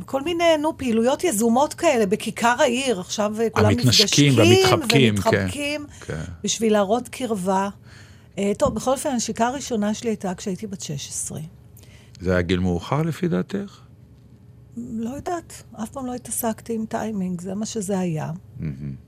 [0.05, 2.99] כל מיני, נו, פעילויות יזומות כאלה בכיכר העיר.
[2.99, 5.29] עכשיו אה, כולם נפגשים והמתחבקים, כן.
[5.29, 6.23] ומתחבקים כן.
[6.43, 7.69] בשביל להראות קרבה.
[8.57, 11.39] טוב, בכל אופן, הנשיקה הראשונה שלי הייתה כשהייתי בת 16.
[12.19, 13.79] זה היה גיל מאוחר לפי דעתך?
[14.77, 18.31] לא יודעת, אף פעם לא התעסקתי עם טיימינג, זה מה שזה היה.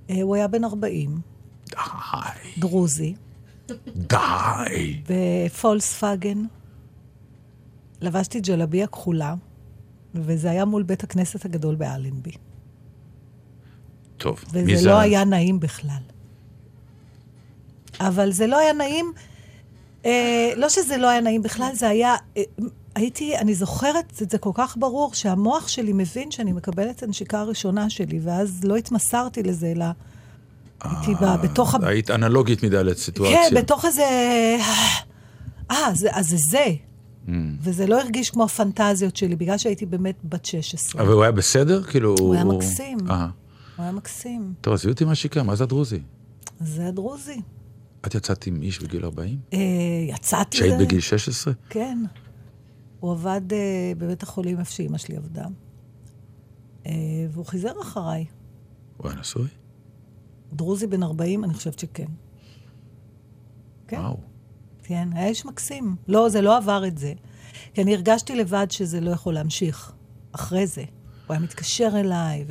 [0.09, 1.19] אה, הוא היה בן 40,
[1.69, 1.75] די,
[2.57, 3.15] דרוזי.
[3.95, 5.01] די.
[5.09, 6.43] בפולספאגן.
[8.01, 9.35] לבשתי ג'לביה כחולה,
[10.15, 12.31] וזה היה מול בית הכנסת הגדול באלנבי.
[14.17, 14.89] טוב, מי וזה זה?
[14.89, 16.01] לא היה נעים בכלל.
[17.99, 19.13] אבל זה לא היה נעים,
[20.05, 22.15] אה, לא שזה לא היה נעים בכלל, זה היה...
[22.37, 22.43] אה,
[22.95, 27.39] הייתי, אני זוכרת את זה כל כך ברור, שהמוח שלי מבין שאני מקבלת את הנשיקה
[27.39, 29.85] הראשונה שלי, ואז לא התמסרתי לזה, אלא
[30.83, 31.75] הייתי בה, בתוך...
[31.75, 33.37] ה- היית אנלוגית מדי לסיטואציה.
[33.49, 34.03] כן, בתוך איזה...
[35.71, 36.65] אה, זה- אז זה זה.
[37.27, 37.29] Mm.
[37.61, 41.01] וזה לא הרגיש כמו הפנטזיות שלי, בגלל שהייתי באמת בת 16.
[41.01, 41.83] אבל הוא היה בסדר?
[41.83, 42.15] כאילו...
[42.19, 42.97] הוא היה מקסים.
[43.09, 43.27] אה.
[43.75, 44.53] הוא היה מקסים.
[44.61, 45.99] טוב, עזבי אותי מהשיקה, מה זה הדרוזי?
[46.59, 47.41] זה הדרוזי.
[48.07, 49.37] את יצאת עם איש בגיל 40?
[49.53, 49.57] אה,
[50.09, 50.57] יצאתי...
[50.57, 51.53] כשהיית בגיל 16?
[51.69, 51.97] כן.
[52.99, 53.57] הוא עבד אה,
[53.97, 55.45] בבית החולים איפה שאימא שלי עבדה.
[56.87, 56.91] אה,
[57.31, 58.25] והוא חיזר אחריי.
[58.97, 59.47] הוא היה נשוי?
[60.53, 62.05] דרוזי בן 40, אני חושבת שכן.
[63.87, 63.99] כן.
[63.99, 64.17] וואו.
[64.83, 65.95] כן, היה איש מקסים.
[66.07, 67.13] לא, זה לא עבר את זה.
[67.73, 69.91] כי אני הרגשתי לבד שזה לא יכול להמשיך
[70.31, 70.81] אחרי זה.
[71.27, 72.45] הוא היה מתקשר אליי.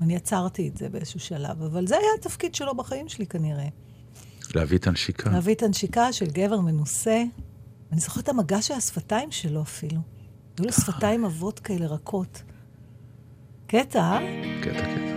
[0.00, 1.62] ואני עצרתי את זה באיזשהו שלב.
[1.62, 3.68] אבל זה היה התפקיד שלו בחיים שלי כנראה.
[4.54, 5.30] להביא את הנשיקה.
[5.30, 7.22] להביא את הנשיקה של גבר מנוסה.
[7.92, 10.00] אני זוכרת את המגע של השפתיים שלו אפילו.
[10.58, 12.42] היו לו שפתיים עבות כאלה רכות.
[13.66, 14.18] קטע, אה?
[14.62, 15.07] קטע, קטע.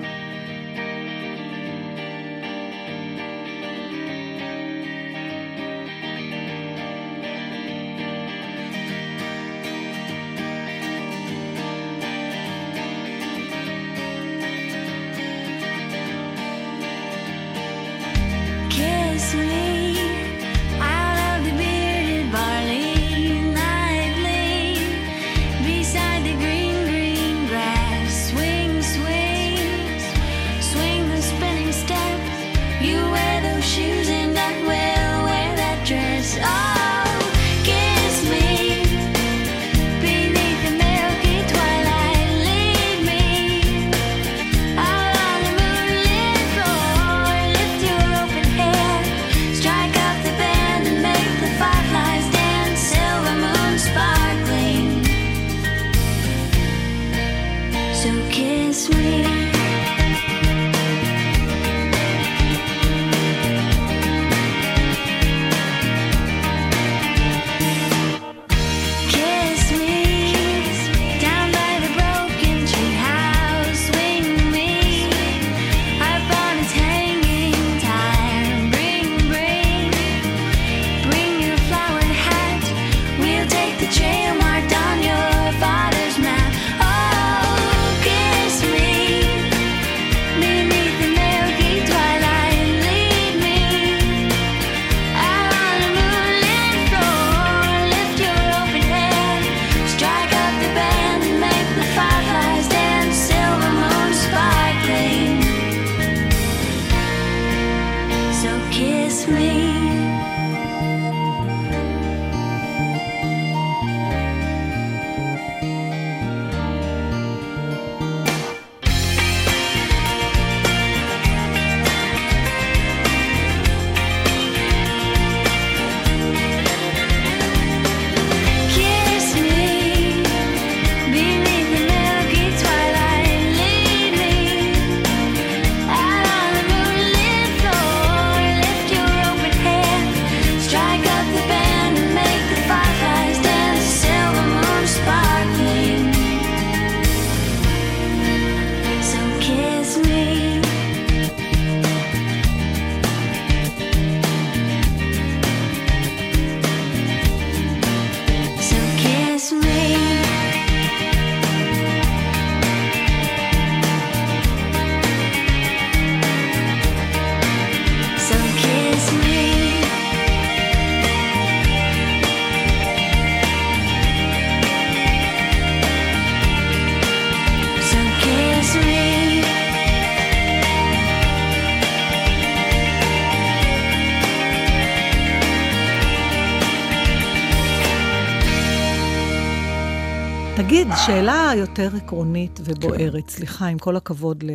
[191.51, 194.51] שאלה יותר עקרונית ובוערת, סליחה, עם כל הכבוד ל-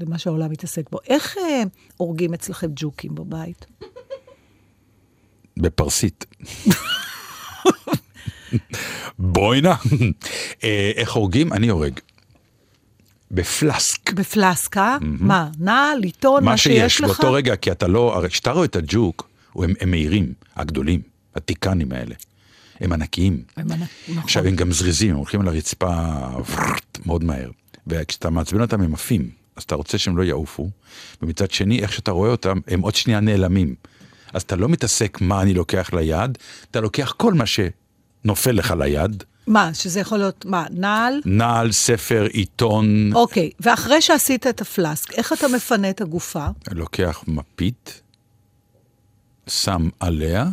[0.00, 0.98] למה שהעולם מתעסק בו.
[1.08, 1.62] איך אה,
[1.96, 3.66] הורגים אצלכם ג'וקים בבית?
[5.56, 6.24] בפרסית.
[9.18, 9.74] בואי-נא.
[10.64, 11.52] אה, איך הורגים?
[11.52, 12.00] אני הורג.
[13.30, 14.12] בפלסק.
[14.12, 14.98] בפלסקה?
[15.00, 17.08] מה, נעל, עיתון, מה שיש לך?
[17.20, 21.00] באותו רגע, כי אתה לא, הרי כשאתה רואה את הג'וק, הם, הם מהירים, הגדולים,
[21.34, 22.14] הטיקנים האלה.
[22.80, 23.42] הם ענקיים.
[23.56, 24.22] הם ענק- נכון.
[24.22, 25.96] עכשיו, הם גם זריזים, הם הולכים על הרצפה
[27.06, 27.50] מאוד מהר.
[27.86, 29.30] וכשאתה מעצבן אותם, הם עפים.
[29.56, 30.70] אז אתה רוצה שהם לא יעופו,
[31.22, 33.74] ומצד שני, איך שאתה רואה אותם, הם עוד שנייה נעלמים.
[34.32, 36.38] אז אתה לא מתעסק מה אני לוקח ליד,
[36.70, 41.20] אתה לוקח כל מה שנופל לך ליד, מה, שזה יכול להיות, מה, נעל?
[41.24, 46.46] נעל, ספר, עיתון, אוקיי, ואחרי שעשית את הפלסק, איך אתה מפנה את הגופה?
[46.72, 48.00] לוקח מפית,
[49.48, 50.46] שם עליה,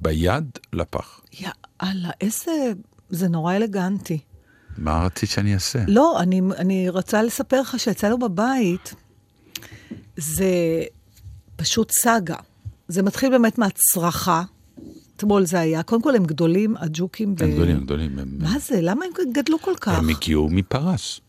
[0.00, 1.20] ביד, לפח.
[1.40, 2.72] יאללה, איזה...
[3.10, 4.18] זה נורא אלגנטי.
[4.78, 5.78] מה רצית שאני אעשה?
[5.88, 8.94] לא, אני, אני רוצה לספר לך שאצלנו בבית
[10.16, 10.48] זה
[11.56, 12.36] פשוט סאגה.
[12.88, 14.42] זה מתחיל באמת מהצרחה.
[15.16, 15.82] אתמול זה היה.
[15.82, 17.28] קודם כל, הם גדולים, הג'וקים.
[17.28, 18.18] הם גדולים, הם גדולים.
[18.18, 18.78] הם, מה זה?
[18.80, 19.98] למה הם גדלו כל כך?
[19.98, 21.20] הם הגיעו מפרס.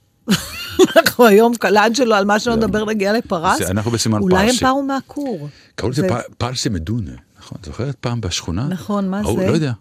[0.96, 3.58] אנחנו היום, לאן שלו, על מה שלא נדבר, נגיע לפרס.
[3.58, 4.66] זה- אנחנו בסימן אולי הם פרסי.
[4.66, 5.50] באו מהכור.
[5.76, 7.58] קראו לזה זה- פרסי מדונה, נכון?
[7.66, 8.68] זוכרת פעם בשכונה?
[8.68, 9.48] נכון, מה זה?
[9.48, 9.72] לא יודע.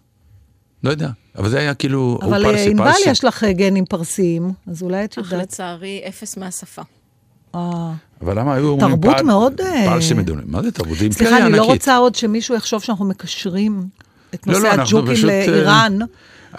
[0.85, 1.09] לא יודע.
[1.37, 3.09] אבל זה היה כאילו, הוא אבל פרסי, ענבל פרסי.
[3.09, 5.41] יש לך גנים פרסיים, אז אולי את אך יודעת.
[5.41, 6.81] לצערי, אפס מהשפה.
[7.55, 7.91] אה.
[8.21, 10.41] אבל למה היו אומרים תרבות פר- מאוד, אה, פרסי מדונה?
[10.45, 10.97] מה זה תרבות?
[10.97, 11.71] זה סליחה, אימפריה אני לא ענקית.
[11.71, 13.87] רוצה עוד שמישהו יחשוב שאנחנו מקשרים
[14.33, 15.97] את לא, נושא לא, אנחנו הג'וקים אה, לאיראן.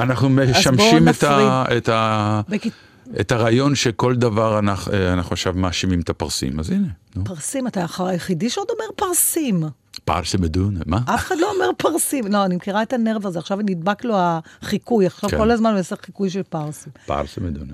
[0.00, 1.76] אנחנו משמשים את, ה, נפריד.
[1.76, 6.60] את, ה, בקיצ- את הרעיון שכל דבר אנחנו, אה, אנחנו עכשיו מאשימים את הפרסים.
[6.60, 6.88] אז הנה.
[7.24, 9.62] פרסים, אתה היחידי שעוד אומר פרסים.
[10.06, 10.98] פרסי מדונה, מה?
[11.06, 12.26] אף אחד לא אומר פרסים.
[12.26, 15.38] לא, אני מכירה את הנרב הזה, עכשיו נדבק לו החיקוי, עכשיו כן.
[15.38, 16.92] כל הזמן הוא עושה חיקוי של פרסים.
[17.06, 17.72] פרסי מדונה.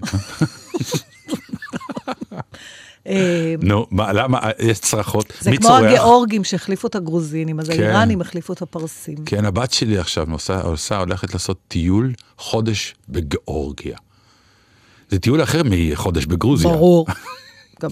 [3.07, 4.39] אה, נו, מה, למה?
[4.39, 5.33] אה, יש צרחות.
[5.41, 5.83] זה מי כמו צורח?
[5.83, 7.73] הגיאורגים שהחליפו את הגרוזינים, אז כן.
[7.73, 9.17] האיראנים החליפו את הפרסים.
[9.27, 10.27] כן, הבת שלי עכשיו
[10.65, 13.97] עושה, הולכת לעשות טיול חודש בגיאורגיה.
[15.11, 16.71] זה טיול אחר מחודש בגרוזיה.
[16.71, 17.07] ברור.
[17.83, 17.91] גם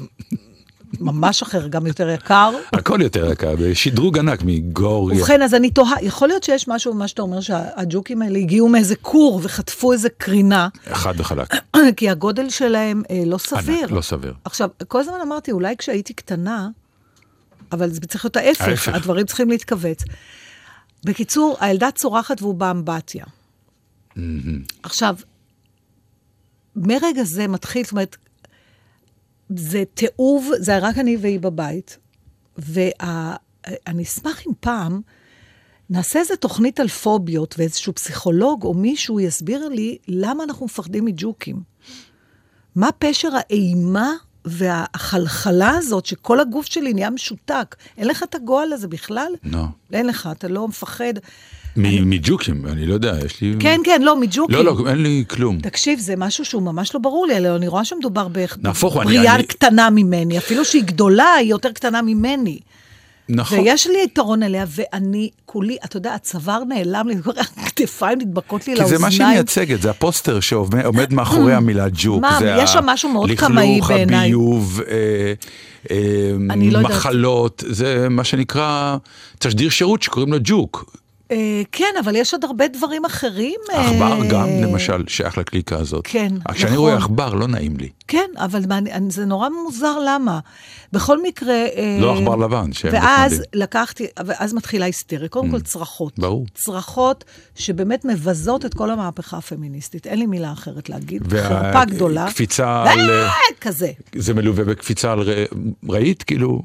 [1.01, 2.51] ממש אחר, גם יותר יקר.
[2.73, 5.21] הכל יותר יקר, בשדרוג ענק מגיאורגיה.
[5.21, 8.97] ובכן, אז אני תוהה, יכול להיות שיש משהו במה שאתה אומר, שהג'וקים האלה הגיעו מאיזה
[8.97, 11.55] כור וחטפו איזה קרינה, חד וחלק.
[11.97, 13.83] כי הגודל שלהם אה, לא סביר.
[13.83, 14.35] ענק, לא סביר.
[14.45, 16.69] עכשיו, כל הזמן אמרתי, אולי כשהייתי קטנה,
[17.73, 18.95] אבל זה צריך להיות ההפך, ההפך.
[18.95, 20.05] הדברים צריכים להתכווץ.
[21.05, 23.25] בקיצור, הילדה צורחת והוא באמבטיה.
[24.83, 25.17] עכשיו,
[26.77, 28.17] מרגע זה מתחיל, זאת אומרת,
[29.57, 31.99] זה תיעוב, זה רק אני והיא בבית.
[32.59, 35.01] ואני אשמח אם פעם
[35.91, 41.63] נעשה איזה תוכנית על פוביות, ואיזשהו פסיכולוג או מישהו יסביר לי למה אנחנו מפחדים מג'וקים.
[42.77, 44.13] מה פשר האימה
[44.45, 47.77] והחלחלה הזאת, שכל הגוף שלי נהיה משותק?
[47.99, 49.33] אין לך את הגועל הזה בכלל?
[49.43, 49.65] לא.
[49.93, 51.15] אין לך, אתה לא מפחד.
[51.77, 53.55] מג'וקים, אני לא יודע, יש לי...
[53.59, 54.57] כן, כן, לא, מג'וקים.
[54.57, 55.59] לא, לא, אין לי כלום.
[55.61, 60.39] תקשיב, זה משהו שהוא ממש לא ברור לי, אלא אני רואה שמדובר בבריאה קטנה ממני,
[60.39, 62.59] אפילו שהיא גדולה, היא יותר קטנה ממני.
[63.31, 63.59] נכון.
[63.59, 67.15] ויש לי יתרון עליה, ואני כולי, אתה יודע, הצוואר נעלם לי,
[67.57, 69.03] הכתפיים נדבקות לי כי זה לאוזניים.
[69.03, 72.23] מה שהיא מייצגת, זה הפוסטר שעומד עומד מאחורי המילה ג'וק.
[72.23, 74.27] מה, יש שם משהו מאוד קמאי לכלוך, בעיניי.
[74.27, 75.33] הביוב, אה,
[75.91, 75.97] אה,
[76.51, 76.93] אני לא יודעת.
[76.93, 78.97] מחלות, זה מה שנקרא
[79.39, 81.00] תשדיר שירות שקוראים לו ג'וק.
[81.31, 83.61] אה, כן, אבל יש עוד הרבה דברים אחרים.
[83.73, 86.03] אה, עכבר גם, למשל, שייך לקליקה הזאת.
[86.05, 86.85] כן, כשאני נכון.
[86.85, 87.89] רואה עכבר, לא נעים לי.
[88.09, 88.63] כן, אבל
[89.09, 90.39] זה נורא מוזר למה.
[90.93, 91.65] בכל מקרה...
[92.01, 93.51] לא עכבר לבן, שהם ואז נחמדים.
[93.55, 95.29] לקחתי, ואז מתחילה היסטריה.
[95.29, 96.19] קודם כל צרחות.
[96.19, 96.23] Mm.
[96.23, 96.47] ברור.
[96.55, 97.25] צרחות
[97.55, 100.07] שבאמת מבזות את כל המהפכה הפמיניסטית.
[100.07, 101.23] אין לי מילה אחרת להגיד.
[101.33, 102.25] חרפה גדולה.
[102.25, 103.11] והקפיצה על...
[103.61, 103.91] כזה.
[104.15, 105.29] זה מלווה בקפיצה על...
[105.89, 106.23] ראית?
[106.23, 106.63] כאילו...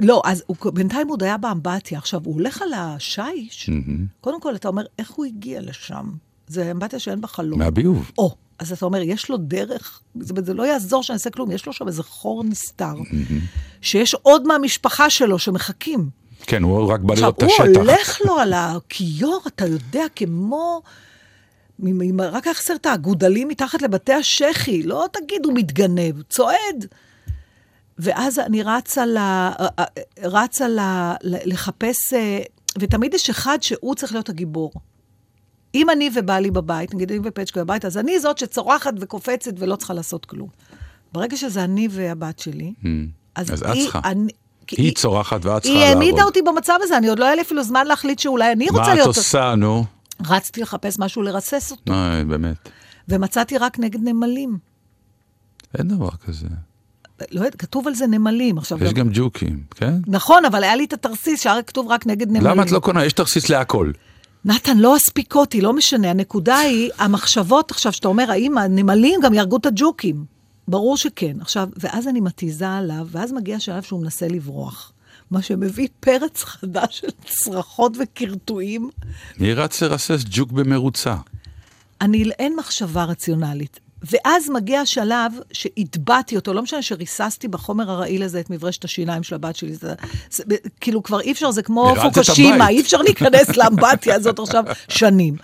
[0.00, 1.98] לא, אז הוא, בינתיים הוא עוד היה באמבטיה.
[1.98, 3.70] עכשיו, הוא הולך על השיש,
[4.20, 6.10] קודם כל, אתה אומר, איך הוא הגיע לשם?
[6.46, 7.58] זה אמבטיה שאין בה חלום.
[7.58, 8.10] מהביוב.
[8.18, 11.66] או, אז אתה אומר, יש לו דרך, אומרת, זה לא יעזור שאני אעשה כלום, יש
[11.66, 12.94] לו שם איזה חור נסתר,
[13.80, 16.08] שיש עוד מהמשפחה שלו שמחכים.
[16.42, 17.80] כן, הוא רק בא עכשיו, לראות את הוא השטח.
[17.80, 20.82] הולך לו על הכיור, אתה יודע, כמו...
[22.18, 26.86] רק היה חסר את האגודלים מתחת לבתי השחי, לא תגיד הוא מתגנב, צועד.
[27.98, 29.18] ואז אני רצה, ל,
[30.22, 30.80] רצה ל,
[31.22, 32.40] לחפש, אה,
[32.78, 34.72] ותמיד יש אחד שהוא צריך להיות הגיבור.
[35.74, 39.94] אם אני ובעלי בבית, נגיד אני ופצ'קו בבית, אז אני זאת שצורחת וקופצת ולא צריכה
[39.94, 40.48] לעשות כלום.
[41.12, 42.72] ברגע שזה אני והבת שלי,
[43.34, 43.52] אז, Mm.
[43.52, 43.82] אז את היא...
[43.82, 44.00] צריכה.
[44.04, 44.32] אני,
[44.66, 46.02] כי היא צורחת ואת צריכה היא לעבוד.
[46.02, 48.80] העמידה אותי במצב הזה, אני עוד לא היה לי אפילו זמן להחליט שאולי אני רוצה
[48.82, 49.06] מה את להיות...
[49.06, 49.84] עושה, נו?
[50.26, 52.68] רצתי לחפש משהו לרסס אותו, אוי, באמת.
[53.08, 54.58] ומצאתי רק נגד נמלים.
[55.78, 56.46] אין דבר כזה.
[57.30, 58.58] לא יודעת, כתוב על זה נמלים.
[58.58, 59.94] עכשיו, יש גם ג'וקים, כן?
[60.06, 62.46] נכון, אבל היה לי את התרסיס שהיה כתוב רק נגד נמלים.
[62.46, 63.04] למה את לא קונה?
[63.04, 63.92] יש תרסיס להכל.
[64.44, 66.10] נתן, לא אספיק אותי, לא משנה.
[66.10, 70.24] הנקודה היא, המחשבות עכשיו, שאתה אומר, האם הנמלים גם יהרגו את הג'וקים?
[70.68, 71.36] ברור שכן.
[71.40, 74.92] עכשיו, ואז אני מתיזה עליו, ואז מגיע שלב שהוא מנסה לברוח.
[75.30, 78.90] מה שמביא פרץ חדש של צרחות וקרטועים.
[79.40, 81.14] אני רץ לרסס ג'וק במרוצה.
[82.00, 83.80] אני, אין מחשבה רציונלית.
[84.12, 89.34] ואז מגיע השלב שהטבעתי אותו, לא משנה שריססתי בחומר הרעיל הזה את מברשת השיניים של
[89.34, 89.74] הבת שלי.
[89.74, 89.94] זה,
[90.30, 90.42] זה,
[90.80, 92.68] כאילו כבר אי אפשר, זה כמו פוקושימה.
[92.68, 95.36] אי אפשר להיכנס לאמבטיה הזאת עכשיו שנים.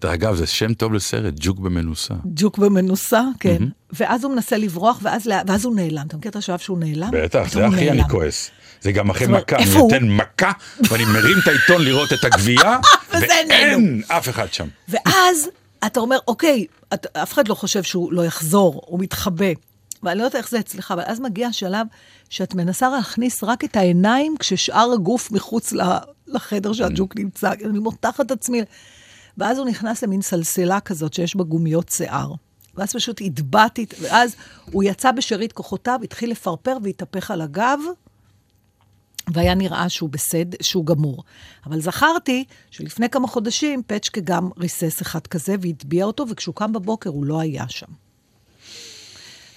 [0.00, 2.14] דרך אגב, זה שם טוב לסרט, ג'וק במנוסה.
[2.24, 3.62] ג'וק במנוסה, כן.
[3.92, 6.06] ואז הוא מנסה לברוח, ואז, ואז הוא נעלם.
[6.06, 7.10] אתה מכיר את השלב שהוא נעלם?
[7.12, 8.02] בטח, זה הכי אני.
[8.08, 8.50] כועס.
[8.80, 9.74] זה גם אחרי מכה, אני?
[9.74, 10.52] נותן מכה,
[10.90, 12.78] ואני מרים את העיתון לראות את הגבייה,
[13.20, 14.68] ואין אף אחד שם.
[14.88, 15.48] ואז
[15.86, 19.52] אתה אומר, אוקיי, את, אף אחד לא חושב שהוא לא יחזור, הוא מתחבא.
[20.02, 21.86] ואני לא יודעת איך זה אצלך, אבל אז מגיע השלב
[22.30, 25.72] שאת מנסה להכניס רק את העיניים, כששאר הגוף מחוץ
[26.26, 27.52] לחדר שהג'וק נמצא.
[27.64, 28.62] אני מותחת את עצמי.
[29.38, 32.32] ואז הוא נכנס למין סלסלה כזאת שיש בה גומיות שיער.
[32.74, 34.36] ואז פשוט הטבעתי, ואז
[34.72, 37.78] הוא יצא בשארית כוחותיו, התחיל לפרפר והתהפך על הגב,
[39.32, 41.24] והיה נראה שהוא בסד, שהוא גמור.
[41.66, 47.10] אבל זכרתי שלפני כמה חודשים פצ'קה גם ריסס אחד כזה והטביע אותו, וכשהוא קם בבוקר
[47.10, 47.86] הוא לא היה שם.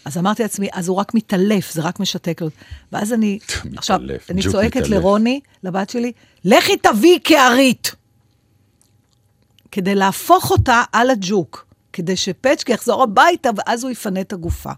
[0.05, 2.49] אז אמרתי לעצמי, אז הוא רק מתעלף, זה רק משתק לו.
[2.91, 3.39] ואז אני,
[3.77, 3.99] עכשיו,
[4.29, 4.87] אני צועקת.
[4.87, 6.11] לרוני, לבת שלי,
[6.45, 7.95] לכי תביאי קערית.
[9.71, 14.71] כדי להפוך אותה על הג'וק, כדי שפצ'קה יחזור הביתה, ואז הוא יפנה את הגופה.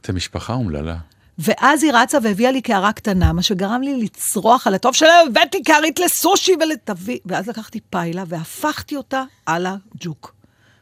[0.00, 0.96] אתם משפחה אומללה.
[1.42, 5.62] ואז היא רצה והביאה לי קערה קטנה, מה שגרם לי לצרוח על הטוב שלה, הבאתי
[5.62, 7.18] קערית לסושי ולתביא.
[7.26, 10.34] ואז לקחתי פיילה והפכתי אותה על הג'וק.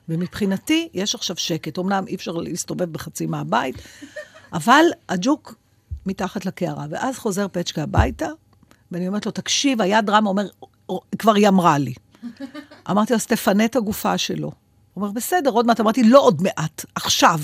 [0.08, 1.78] ומבחינתי, יש עכשיו שקט.
[1.78, 3.76] אמנם אי אפשר להסתובב בחצי מהבית,
[4.52, 5.54] אבל הג'וק
[6.06, 6.86] מתחת לקערה.
[6.90, 8.28] ואז חוזר פצ'קה הביתה,
[8.92, 10.46] ואני אומרת לו, תקשיב, היה דרמה, אומר,
[11.18, 11.94] כבר היא אמרה לי.
[12.90, 14.46] אמרתי לו, אז תפנה את הגופה שלו.
[14.94, 15.80] הוא אומר, בסדר, עוד מעט.
[15.80, 17.40] אמרתי, לא עוד מעט, עכשיו.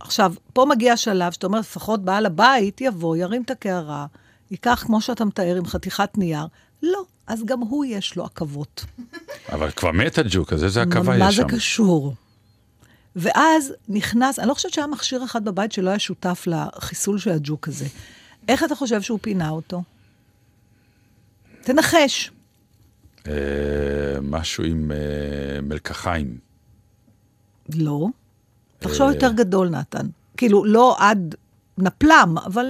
[0.00, 4.06] עכשיו, פה מגיע השלב שאתה אומר, לפחות בעל הבית יבוא, ירים את הקערה,
[4.50, 6.46] ייקח, כמו שאתה מתאר, עם חתיכת נייר.
[6.82, 8.84] לא, אז גם הוא יש לו עכבות.
[9.52, 11.48] אבל כבר מת הג'וק, אז איזה עכבה מה יש זה שם?
[11.48, 12.14] קשור?
[13.16, 17.68] ואז נכנס, אני לא חושבת שהיה מכשיר אחד בבית שלא היה שותף לחיסול של הג'וק
[17.68, 17.86] הזה.
[18.48, 19.82] איך אתה חושב שהוא פינה אותו?
[21.62, 22.30] תנחש.
[23.26, 23.32] אה,
[24.22, 26.38] משהו עם אה, מלקחיים.
[27.74, 28.06] לא.
[28.80, 30.06] תחשוב יותר גדול, נתן.
[30.36, 31.34] כאילו, לא עד
[31.78, 32.66] נפלם, אבל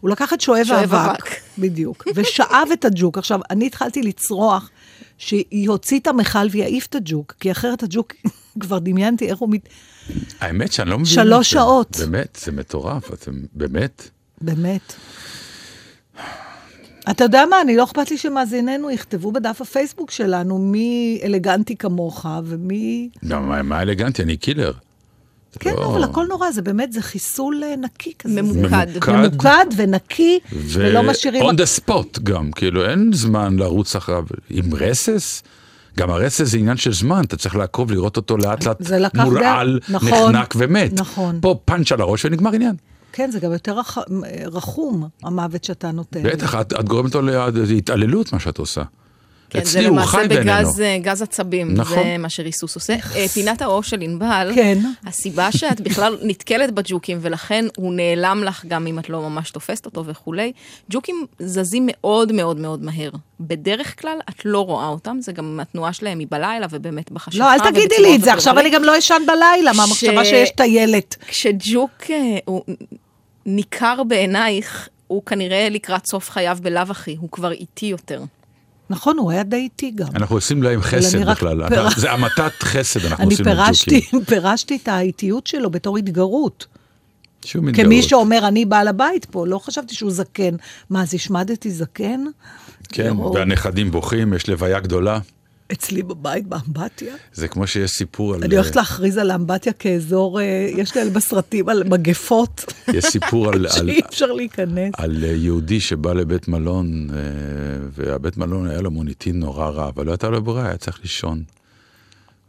[0.00, 1.30] הוא לקח את שואב שואב האבק, אבק.
[1.58, 3.18] בדיוק, ושאב את הג'וק.
[3.18, 4.70] עכשיו, אני התחלתי לצרוח
[5.18, 8.12] שיוציא את המכל ויעיף את הג'וק, כי אחרת הג'וק,
[8.60, 9.68] כבר דמיינתי איך הוא מת...
[10.40, 11.12] האמת שאני לא מבין.
[11.14, 11.50] שלוש.
[11.50, 11.96] שעות.
[12.00, 14.08] באמת, זה מטורף, אתם באמת.
[14.40, 14.94] באמת.
[17.10, 22.26] אתה יודע מה, אני לא אכפת לי שמאזיננו יכתבו בדף הפייסבוק שלנו מי אלגנטי כמוך
[22.44, 23.08] ומי...
[23.28, 24.72] גם מה- מה אלגנטי, אני קילר.
[25.60, 25.86] כן, לא.
[25.86, 28.42] אבל הכל נורא, זה באמת, זה חיסול אה, נקי כזה.
[28.42, 28.86] ממוקד.
[28.94, 31.42] זה ממוקד ונקי, ולא משאירים...
[31.42, 34.24] on the spot גם, כאילו אין זמן לרוץ אחריו.
[34.50, 35.42] עם רסס,
[35.98, 40.32] גם הרסס זה עניין של זמן, אתה צריך לעקוב, לראות אותו לאט לאט מורעל, נכון,
[40.32, 41.00] נחנק ומת.
[41.00, 41.38] נכון.
[41.42, 42.74] פה פאנץ' על הראש ונגמר עניין.
[43.12, 43.98] כן, זה גם יותר רח...
[44.46, 46.22] רחום, המוות שאתה נותן.
[46.22, 47.22] בטח, את, את גורמת לו
[47.54, 48.82] להתעללות, מה שאת עושה.
[49.52, 50.58] כן, זה אצלי הוא למעשה חי בינינו.
[50.58, 51.96] בגז אה, גז עצבים, נכון.
[52.02, 52.96] זה מה שריסוס עושה.
[53.16, 54.78] אה, פינת הראש של ענבל, כן.
[55.06, 59.86] הסיבה שאת בכלל נתקלת בג'וקים, ולכן הוא נעלם לך גם אם את לא ממש תופסת
[59.86, 60.52] אותו וכולי,
[60.90, 63.10] ג'וקים זזים מאוד מאוד מאוד מהר.
[63.40, 67.44] בדרך כלל את לא רואה אותם, זה גם התנועה שלהם היא בלילה ובאמת בחשיכה.
[67.44, 68.58] לא, אל תגידי לי את זה, עכשיו.
[68.60, 71.16] אני גם לא אשן בלילה, מהמחשבה ש- שיש טיילת.
[71.26, 72.62] כשג'וק אה, הוא
[73.46, 78.22] ניכר בעינייך, הוא כנראה לקראת סוף חייו בלאו הכי, הוא כבר איטי יותר.
[78.90, 80.06] נכון, הוא היה די איטי גם.
[80.14, 81.68] אנחנו עושים להם חסד אני בכלל.
[81.68, 84.24] פר- זה המתת חסד אנחנו אני עושים לג'וקים.
[84.28, 86.66] פירשתי את האיטיות שלו בתור התגרות.
[87.44, 88.08] שום כמי התגרות.
[88.08, 90.54] שאומר, אני בעל הבית פה, לא חשבתי שהוא זקן.
[90.90, 92.20] מה, אז השמדתי זקן?
[92.88, 93.16] כן.
[93.34, 95.18] והנכדים בוכים, יש לוויה גדולה.
[95.72, 97.14] אצלי בבית, באמבטיה.
[97.32, 98.44] זה כמו שיש סיפור על...
[98.44, 103.66] אני הולכת להכריז על האמבטיה כאזור, אה, יש כאלה בסרטים על מגפות, יש סיפור על,
[103.76, 104.92] שאי אפשר להיכנס.
[104.96, 107.16] על אה, יהודי שבא לבית מלון, אה,
[107.92, 111.42] והבית מלון היה לו מוניטין נורא רע, אבל לא הייתה לו ברירה, היה צריך לישון.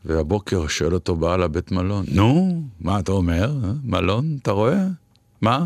[0.05, 3.51] והבוקר שואל אותו בעל הבית מלון, נו, מה אתה אומר?
[3.63, 3.71] אה?
[3.83, 4.87] מלון, אתה רואה?
[5.41, 5.65] מה?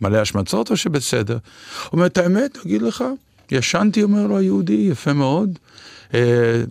[0.00, 1.34] מלא השמצות או שבסדר?
[1.34, 1.40] הוא
[1.92, 3.04] אומר, את האמת, אגיד לך,
[3.50, 5.58] ישנתי, אומר לו היהודי, יפה מאוד.
[6.14, 6.62] אה,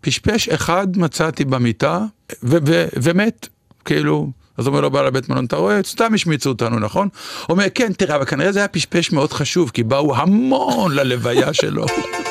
[0.00, 2.04] פשפש אחד מצאתי במיטה,
[3.02, 3.48] ומת,
[3.84, 4.30] כאילו.
[4.58, 7.08] אז אומר לו בעל הבית מלון, אתה רואה, סתם השמיצו אותנו, נכון?
[7.48, 11.86] אומר, כן, תראה, אבל כנראה זה היה פשפש מאוד חשוב, כי באו המון ללוויה שלו.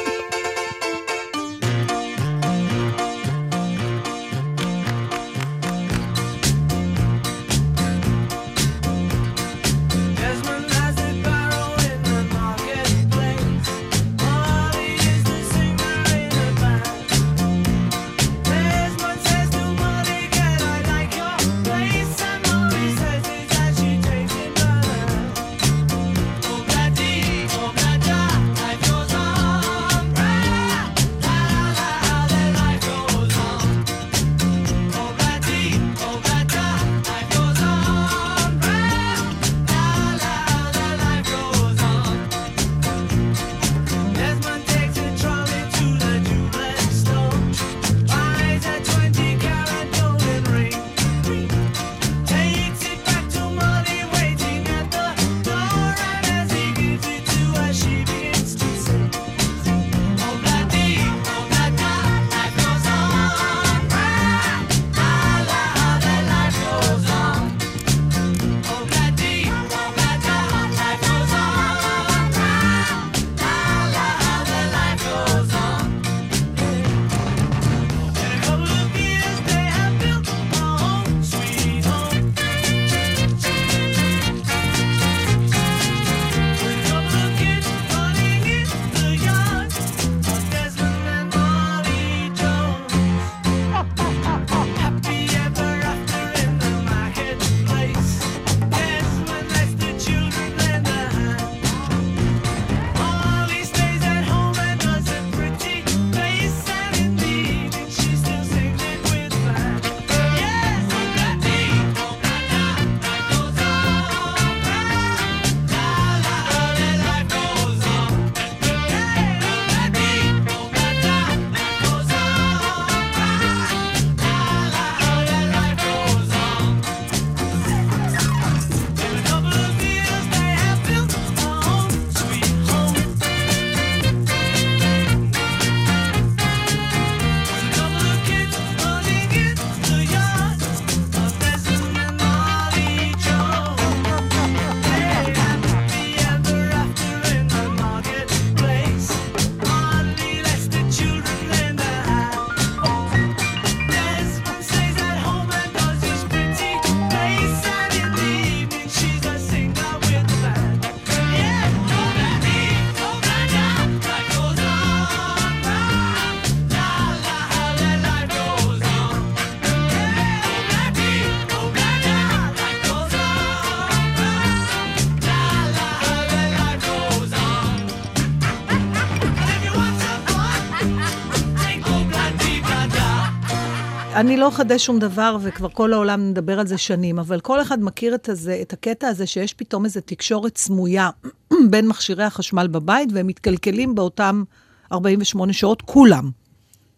[184.17, 187.83] אני לא אחדש שום דבר, וכבר כל העולם מדבר על זה שנים, אבל כל אחד
[187.83, 191.09] מכיר את, הזה, את הקטע הזה שיש פתאום איזו תקשורת סמויה
[191.71, 194.43] בין מכשירי החשמל בבית, והם מתקלקלים באותם
[194.91, 196.29] 48 שעות, כולם.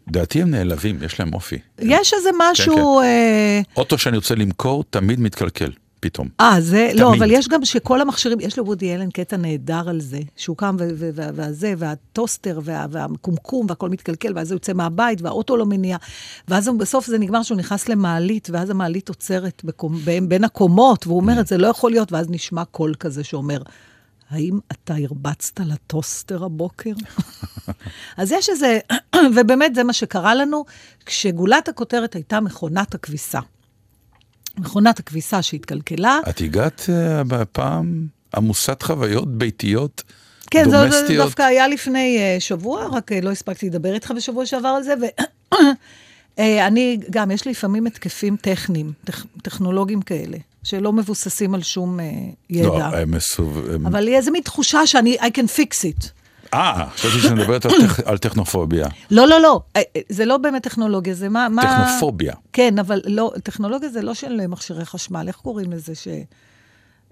[0.08, 1.58] דעתי הם נעלבים, יש להם אופי.
[1.80, 3.00] יש איזה משהו...
[3.02, 6.28] אה, אוטו שאני רוצה למכור, תמיד מתקלקל, פתאום.
[6.40, 7.22] אה, זה, לא, תמיד.
[7.22, 10.90] אבל יש גם שכל המכשירים, יש לוודי אלן קטע נהדר על זה, שהוא קם ו-
[10.96, 15.98] ו- וה- והזה, והטוסטר, וה- והקומקום, והכל מתקלקל, ואז הוא יוצא מהבית, והאוטו לא מניע,
[16.48, 21.20] ואז בסוף זה נגמר שהוא נכנס למעלית, ואז המעלית עוצרת בקומ, בין, בין הקומות, והוא
[21.20, 23.62] אומר את זה לא יכול להיות, ואז נשמע קול כזה שאומר,
[24.30, 26.94] האם אתה הרבצת לטוסטר הבוקר?
[28.18, 28.80] אז יש איזה,
[29.36, 30.66] ובאמת זה מה שקרה לנו,
[31.06, 33.40] כשגולת הכותרת הייתה מכונת הכביסה.
[34.60, 40.04] מכונת הכביסה שהתקלקלה, את הגעת אה, בפעם עמוסת חוויות ביתיות,
[40.52, 41.18] כן, זה.
[41.18, 44.94] דווקא היה לפני uh, שבוע, רק uh, לא הספקתי לדבר איתך בשבוע שעבר על זה,
[46.38, 52.00] ואני, גם, יש לי לפעמים התקפים טכניים, טכ, טכנולוגיים כאלה, שלא מבוססים על שום
[52.50, 52.68] ידע.
[52.68, 53.60] לא, הם מסוב...
[53.86, 56.19] אבל לי איזה מין תחושה שאני, I can fix it.
[56.54, 58.88] אה, חשבתי שאת מדברת על טכ- על טכנופוביה.
[59.12, 61.50] לא, לא, לא, אה, אה, זה לא באמת טכנולוגיה, זה מה...
[61.50, 61.62] מה...
[61.86, 62.34] טכנופוביה.
[62.54, 65.96] כן, אבל לא, טכנולוגיה זה לא של מכשירי חשמל, איך קוראים לזה?
[65.96, 66.08] ש...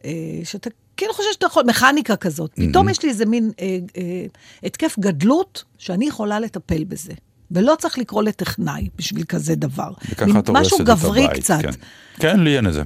[0.06, 0.12] אה,
[0.44, 2.52] שאתה כאילו חושב שאתה יכול, מכניקה כזאת.
[2.70, 4.26] פתאום יש לי איזה מין אה, אה,
[4.64, 7.14] התקף גדלות, שאני יכולה לטפל בזה.
[7.52, 9.92] ולא צריך לקרוא לטכנאי בשביל כזה דבר.
[10.12, 11.44] וככה את הורסת משהו את גברי הבית.
[11.44, 11.60] קצת.
[11.62, 11.70] כן.
[12.20, 12.84] כן, לי אין את זה.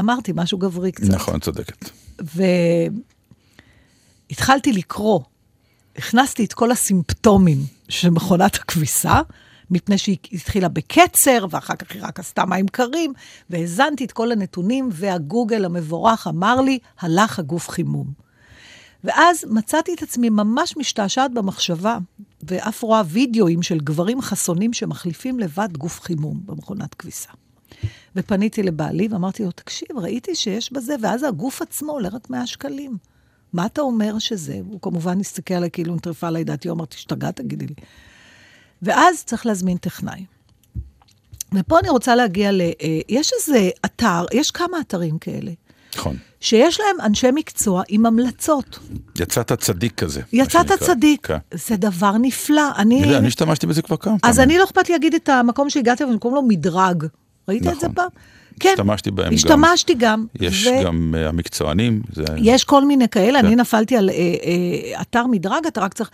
[0.00, 1.08] אמרתי, משהו גברי קצת.
[1.08, 1.90] נכון, צודקת.
[4.30, 5.20] והתחלתי לקרוא,
[5.98, 9.20] הכנסתי את כל הסימפטומים של מכונת הכביסה,
[9.70, 13.12] מפני שהיא התחילה בקצר, ואחר כך היא רק עשתה מים קרים,
[13.50, 18.12] והאזנתי את כל הנתונים, והגוגל המבורך אמר לי, הלך הגוף חימום.
[19.04, 21.98] ואז מצאתי את עצמי ממש משתעשעת במחשבה,
[22.42, 27.30] ואף רואה וידאוים של גברים חסונים שמחליפים לבד גוף חימום במכונת כביסה.
[28.16, 33.17] ופניתי לבעלי ואמרתי לו, תקשיב, ראיתי שיש בזה, ואז הגוף עצמו עולה רק 100 שקלים.
[33.52, 34.60] מה אתה אומר שזה?
[34.70, 37.74] הוא כמובן הסתכל עליי כאילו נטרפה עליי דעתי, הוא אמר, תשתגע, תגידי לי.
[38.82, 40.24] ואז צריך להזמין טכנאי.
[41.54, 42.60] ופה אני רוצה להגיע ל...
[42.60, 45.52] אה, יש איזה אתר, יש כמה אתרים כאלה,
[45.96, 46.16] נכון.
[46.40, 48.78] שיש להם אנשי מקצוע עם המלצות.
[49.20, 50.20] יצאת צדיק כזה.
[50.32, 50.72] יצאת.
[50.72, 51.38] צדיק, כן.
[51.54, 52.62] זה דבר נפלא.
[52.76, 53.16] אני...
[53.16, 54.50] אני השתמשתי בזה כבר כמה אז פעמים.
[54.50, 57.04] אני לא אכפת לי להגיד את המקום שהגעתי, אבל קוראים לו מדרג.
[57.48, 57.94] ראית את זה נכון.
[57.94, 58.08] פעם?
[58.60, 58.68] כן.
[58.68, 59.34] השתמשתי בהם גם.
[59.34, 60.26] השתמשתי גם.
[60.40, 62.24] יש ו- גם אה, המקצוענים, זה...
[62.36, 63.46] יש כל מיני כאלה, כן.
[63.46, 66.10] אני נפלתי על אה, אה, אתר מדרג, אתה רק צריך...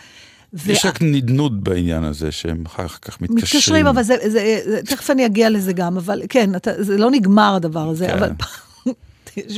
[0.54, 3.36] ו- יש רק נדנוד בעניין הזה, שהם אחר כך מתקשרים.
[3.36, 7.10] מתקשרים, אבל זה, זה, זה, תכף אני אגיע לזה גם, אבל כן, אתה, זה לא
[7.10, 8.16] נגמר הדבר הזה, כן.
[8.16, 8.30] אבל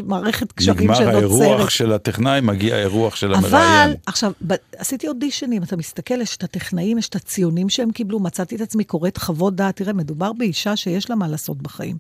[0.04, 1.14] מערכת קשרים נגמר שנוצרת.
[1.14, 3.94] האירוח של הטכנאי, מגיע האירוח של אבל, המראיין.
[4.06, 8.56] עכשיו, ב- עשיתי אודישנים, אתה מסתכל, יש את הטכנאים, יש את הציונים שהם קיבלו, מצאתי
[8.56, 11.96] את עצמי קוראת חוות דעת, תראה, מדובר באישה שיש לה מה לעשות בחיים.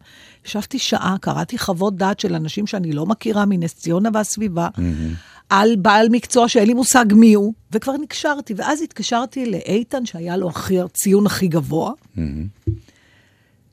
[0.46, 4.68] ישבתי שעה, קראתי חוות דעת של אנשים שאני לא מכירה מנס ציונה והסביבה,
[5.48, 10.48] על בעל מקצוע שאין לי מושג מי הוא, וכבר נקשרתי, ואז התקשרתי לאיתן, שהיה לו
[10.48, 11.92] הכי, הציון הכי גבוה,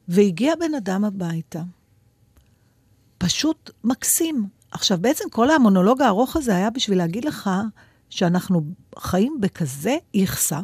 [0.08, 1.62] והגיע בן אדם הביתה.
[3.26, 4.48] פשוט מקסים.
[4.72, 7.50] עכשיו, בעצם כל המונולוג הארוך הזה היה בשביל להגיד לך
[8.10, 8.62] שאנחנו
[9.00, 10.60] חיים בכזה איכסה,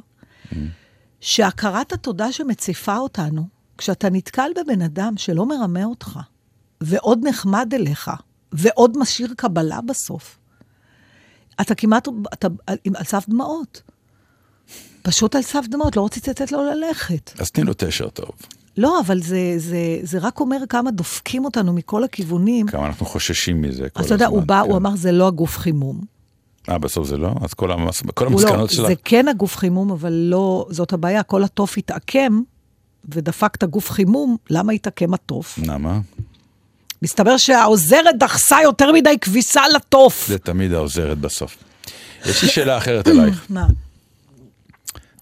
[1.22, 3.48] שהכרת התודה שמציפה אותנו,
[3.78, 6.20] כשאתה נתקל בבן אדם שלא מרמה אותך,
[6.82, 8.12] ועוד נחמד אליך,
[8.52, 10.38] ועוד משאיר קבלה בסוף,
[11.62, 13.82] אתה כמעט, אתה על סף דמעות.
[15.02, 17.32] פשוט על סף דמעות, לא רציתי לתת לו ללכת.
[17.40, 18.32] אז תני לו תשר טוב.
[18.80, 22.68] לא, אבל זה, זה, זה רק אומר כמה דופקים אותנו מכל הכיוונים.
[22.68, 24.00] כמה אנחנו חוששים מזה כל הזמן.
[24.02, 24.70] אז אתה יודע, הוא בא, כן.
[24.70, 26.02] הוא אמר, זה לא הגוף חימום.
[26.70, 27.32] אה, בסוף זה לא?
[27.42, 28.88] אז כל המס- כל לא, המסקנות שלך...
[28.88, 32.42] זה כן הגוף חימום, אבל לא, זאת הבעיה, כל התוף התעקם,
[33.10, 35.60] ודפק את הגוף חימום, למה התעקם התוף?
[35.66, 36.00] למה?
[37.02, 40.28] מסתבר שהעוזרת דחסה יותר מדי כביסה לתוף.
[40.28, 41.58] זה תמיד העוזרת בסוף.
[42.26, 43.46] יש לי שאלה אחרת אלייך.
[43.50, 43.68] מה?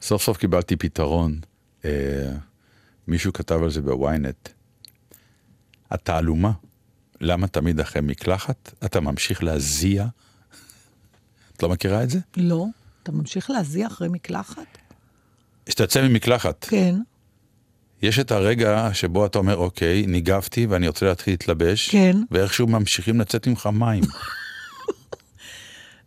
[0.01, 1.39] סוף סוף קיבלתי פתרון.
[1.85, 1.91] אה,
[3.07, 4.49] מישהו כתב על זה בוויינט.
[5.91, 6.51] התעלומה,
[7.21, 10.05] למה תמיד אחרי מקלחת אתה ממשיך להזיע?
[11.55, 12.19] את לא מכירה את זה?
[12.37, 12.65] לא.
[13.03, 14.77] אתה ממשיך להזיע אחרי מקלחת?
[15.65, 16.95] כשאתה יוצא ממקלחת, כן.
[18.01, 22.17] יש את הרגע שבו אתה אומר, אוקיי, ניגבתי ואני רוצה להתחיל להתלבש, כן.
[22.31, 24.03] ואיכשהו ממשיכים לצאת ממך מים.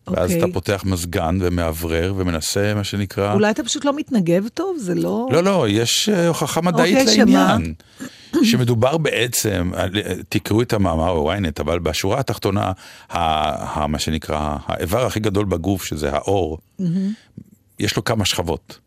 [0.07, 0.43] ואז אוקיי.
[0.43, 3.33] אתה פותח מזגן ומאוורר ומנסה, מה שנקרא...
[3.33, 4.77] אולי אתה פשוט לא מתנגב טוב?
[4.77, 5.27] זה לא...
[5.31, 7.25] לא, לא, יש אה, הוכחה מדעית אוקיי, שמה?
[7.25, 7.73] לעניין.
[8.49, 12.71] שמדובר בעצם, על- תקראו את המאמר בוויינט, אבל בשורה התחתונה,
[13.09, 13.19] ה,
[13.79, 16.57] ה, מה שנקרא, האיבר הכי גדול בגוף, שזה האור,
[17.79, 18.79] יש לו כמה שכבות.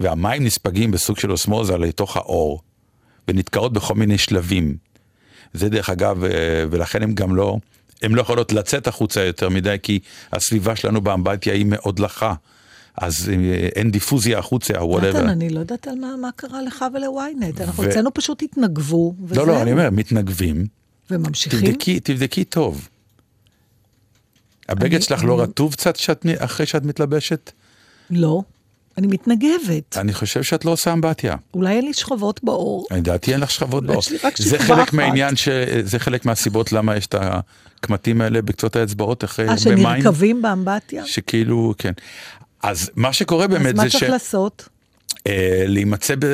[0.00, 2.60] והמים נספגים בסוג של אוסמוזה לתוך האור.
[3.28, 4.76] ונתקעות בכל מיני שלבים.
[5.52, 6.30] זה דרך אגב, אה,
[6.70, 7.56] ולכן הם גם לא,
[8.02, 9.98] הן לא יכולות לצאת החוצה יותר מדי, כי
[10.32, 12.34] הסביבה שלנו באמבטיה היא מאוד לחה.
[12.96, 13.34] אז אה,
[13.76, 15.32] אין דיפוזיה החוצה, או נתן, whatever.
[15.32, 17.60] אני לא יודעת על מה, מה קרה לך ולוויינט.
[17.60, 19.46] אנחנו ו- אצלנו פשוט התנגבו, וזהו.
[19.46, 20.66] לא, לא, אני אומר, מתנגבים.
[21.10, 21.60] וממשיכים.
[21.60, 22.88] תבדקי, תבדקי טוב.
[24.68, 25.98] הבגד אני- שלך לא אני- רטוב קצת
[26.38, 27.50] אחרי שאת מתלבשת?
[28.10, 28.42] לא.
[28.98, 29.96] אני מתנגבת.
[29.96, 31.36] אני חושב שאת לא עושה אמבטיה.
[31.54, 32.86] אולי אין לי שכבות בעור.
[32.90, 34.02] לדעתי אין לך שכבות בעור.
[34.36, 34.92] זה חלק.
[34.92, 35.48] מהעניין, ש...
[35.82, 40.02] זה חלק מהסיבות למה יש את הקמטים האלה בקצות האצבעות אחרי אה, הרבה מים.
[40.02, 41.06] שנרקבים באמבטיה?
[41.06, 41.92] שכאילו, כן.
[42.62, 44.68] אז מה שקורה אז באמת מה זה צריך לעשות?
[45.26, 46.26] אה, להימצא ב...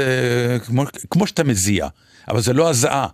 [0.67, 1.89] כמו, כמו שאתה מזיע,
[2.29, 3.07] אבל זה לא הזעה,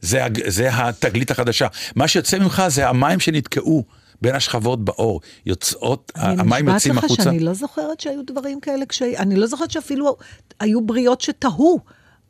[0.00, 1.66] זה, זה התגלית החדשה.
[1.96, 3.84] מה שיוצא ממך זה המים שנתקעו
[4.22, 7.22] בין השכבות בעור, יוצאות, המים אני יוצאים נשבעת לך החוצה.
[7.22, 9.02] שאני לא זוכרת שהיו דברים כאלה כש...
[9.02, 10.16] אני לא זוכרת שאפילו
[10.60, 11.80] היו בריאות שתהו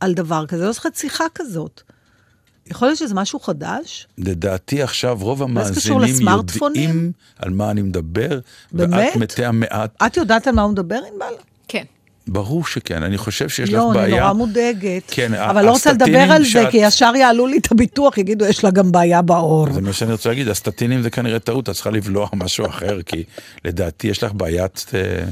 [0.00, 1.82] על דבר כזה, לא זוכרת שיחה כזאת.
[2.66, 4.06] יכול להיות שזה משהו חדש?
[4.18, 6.00] לדעתי עכשיו רוב המאזינים?
[6.02, 8.40] יודעים על מה אני מדבר,
[8.72, 9.08] באמת?
[9.08, 10.02] ואת מתי המעט.
[10.06, 11.34] את יודעת על מה הוא מדבר, ענבל?
[12.28, 14.20] ברור שכן, אני חושב שיש לך לא, אני בעיה.
[14.22, 15.02] נורא מודאגת.
[15.06, 18.44] כן, אבל לא רוצה לדבר על זה, שאת- כי ישר יעלו לי את הביטוח, יגידו,
[18.44, 19.72] יש לה גם בעיה בעור.
[19.72, 23.24] זה מה שאני רוצה להגיד, הסטטינים זה כנראה טעות, את צריכה לבלוע משהו אחר, כי
[23.64, 25.24] לדעתי יש לך בעיית אה,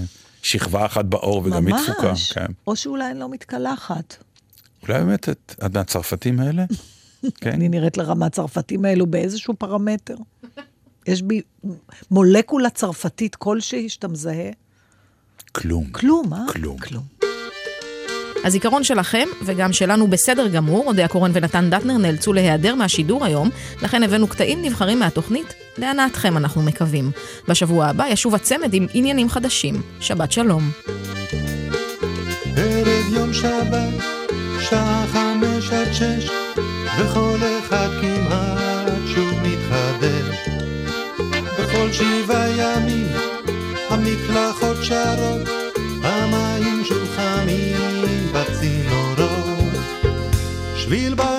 [0.43, 2.09] שכבה אחת בעור וגם היא תפוקה.
[2.09, 2.33] ממש.
[2.33, 2.47] כן.
[2.67, 4.17] או שאולי אני לא מתקלחת.
[4.89, 6.65] אולי באמת את, את מהצרפתים האלה?
[7.41, 7.51] כן.
[7.53, 10.15] אני נראית לך מהצרפתים האלו באיזשהו פרמטר.
[11.07, 11.41] יש בי
[12.11, 14.51] מולקולה צרפתית כלשהי שאתה מזהה?
[15.55, 15.85] כלום.
[15.93, 16.39] כלום, אה?
[16.53, 16.79] כלום.
[16.79, 17.03] כלום.
[18.45, 23.51] הזיכרון שלכם, וגם שלנו בסדר גמור, אודיה קורן ונתן דטנר נאלצו להיעדר מהשידור היום,
[23.83, 27.11] לכן הבאנו קטעים נבחרים מהתוכנית, להנאתכם אנחנו מקווים.
[27.49, 29.83] בשבוע הבא ישוב הצמד עם עניינים חדשים.
[30.01, 30.71] שבת שלום.
[32.57, 34.05] ערב יום שבת,
[34.61, 36.31] שעה חמש עד שש,
[36.99, 40.49] וכל אחד כמעט שוב מתחדש.
[41.59, 43.04] בכל שבעה ימים,
[44.07, 45.49] המקלחות שרות,
[46.03, 48.03] המים שוב חמים
[48.33, 49.75] בצינורות.
[50.77, 51.34] שביל באמצע,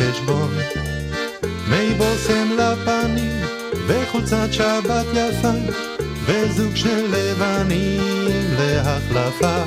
[0.00, 0.50] עם החשבון.
[1.68, 3.40] מי בושם לפנים,
[3.86, 5.48] וחולצת שבת יפה,
[6.26, 8.02] וזוג של לבנים
[8.58, 9.62] להחלפה.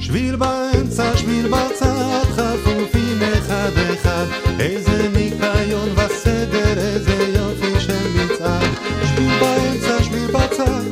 [0.00, 4.26] שביל באמצע, שביל בצד, חפופים אחד אחד,
[4.60, 8.70] איזה ניקיון וסדר, איזה יופי של מצעד.
[9.04, 10.82] שביל באמצע, שביל בצד,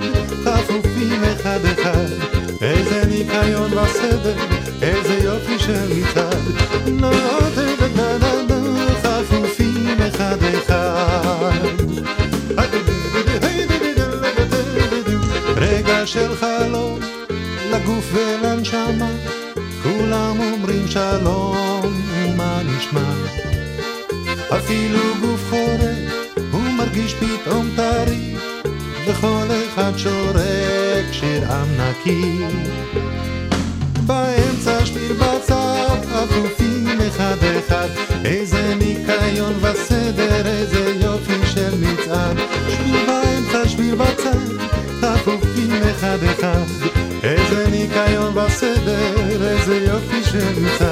[0.44, 2.06] חפופים אחד אחד,
[2.62, 4.36] איזה ניקיון וסדר,
[4.82, 6.74] איזה יופי של מצעד.
[10.14, 11.68] אחד אחד.
[15.56, 16.98] רגע של חלום
[17.72, 19.10] לגוף ולנשמה,
[19.82, 23.14] כולם אומרים שלום, ומה נשמע?
[24.56, 28.36] אפילו גוף חורק, הוא מרגיש פתאום טרי,
[29.06, 32.38] וכל אחד שורק שיר עם נקי.
[34.06, 37.88] באמצע שביל בצד, אפופים אחד אחד,
[38.24, 40.03] איזה ניקיון וסדר,
[46.04, 46.64] אחד אחד,
[47.22, 49.16] איזה ניקיון וסדר,
[49.50, 50.83] איזה יופי של מצעד.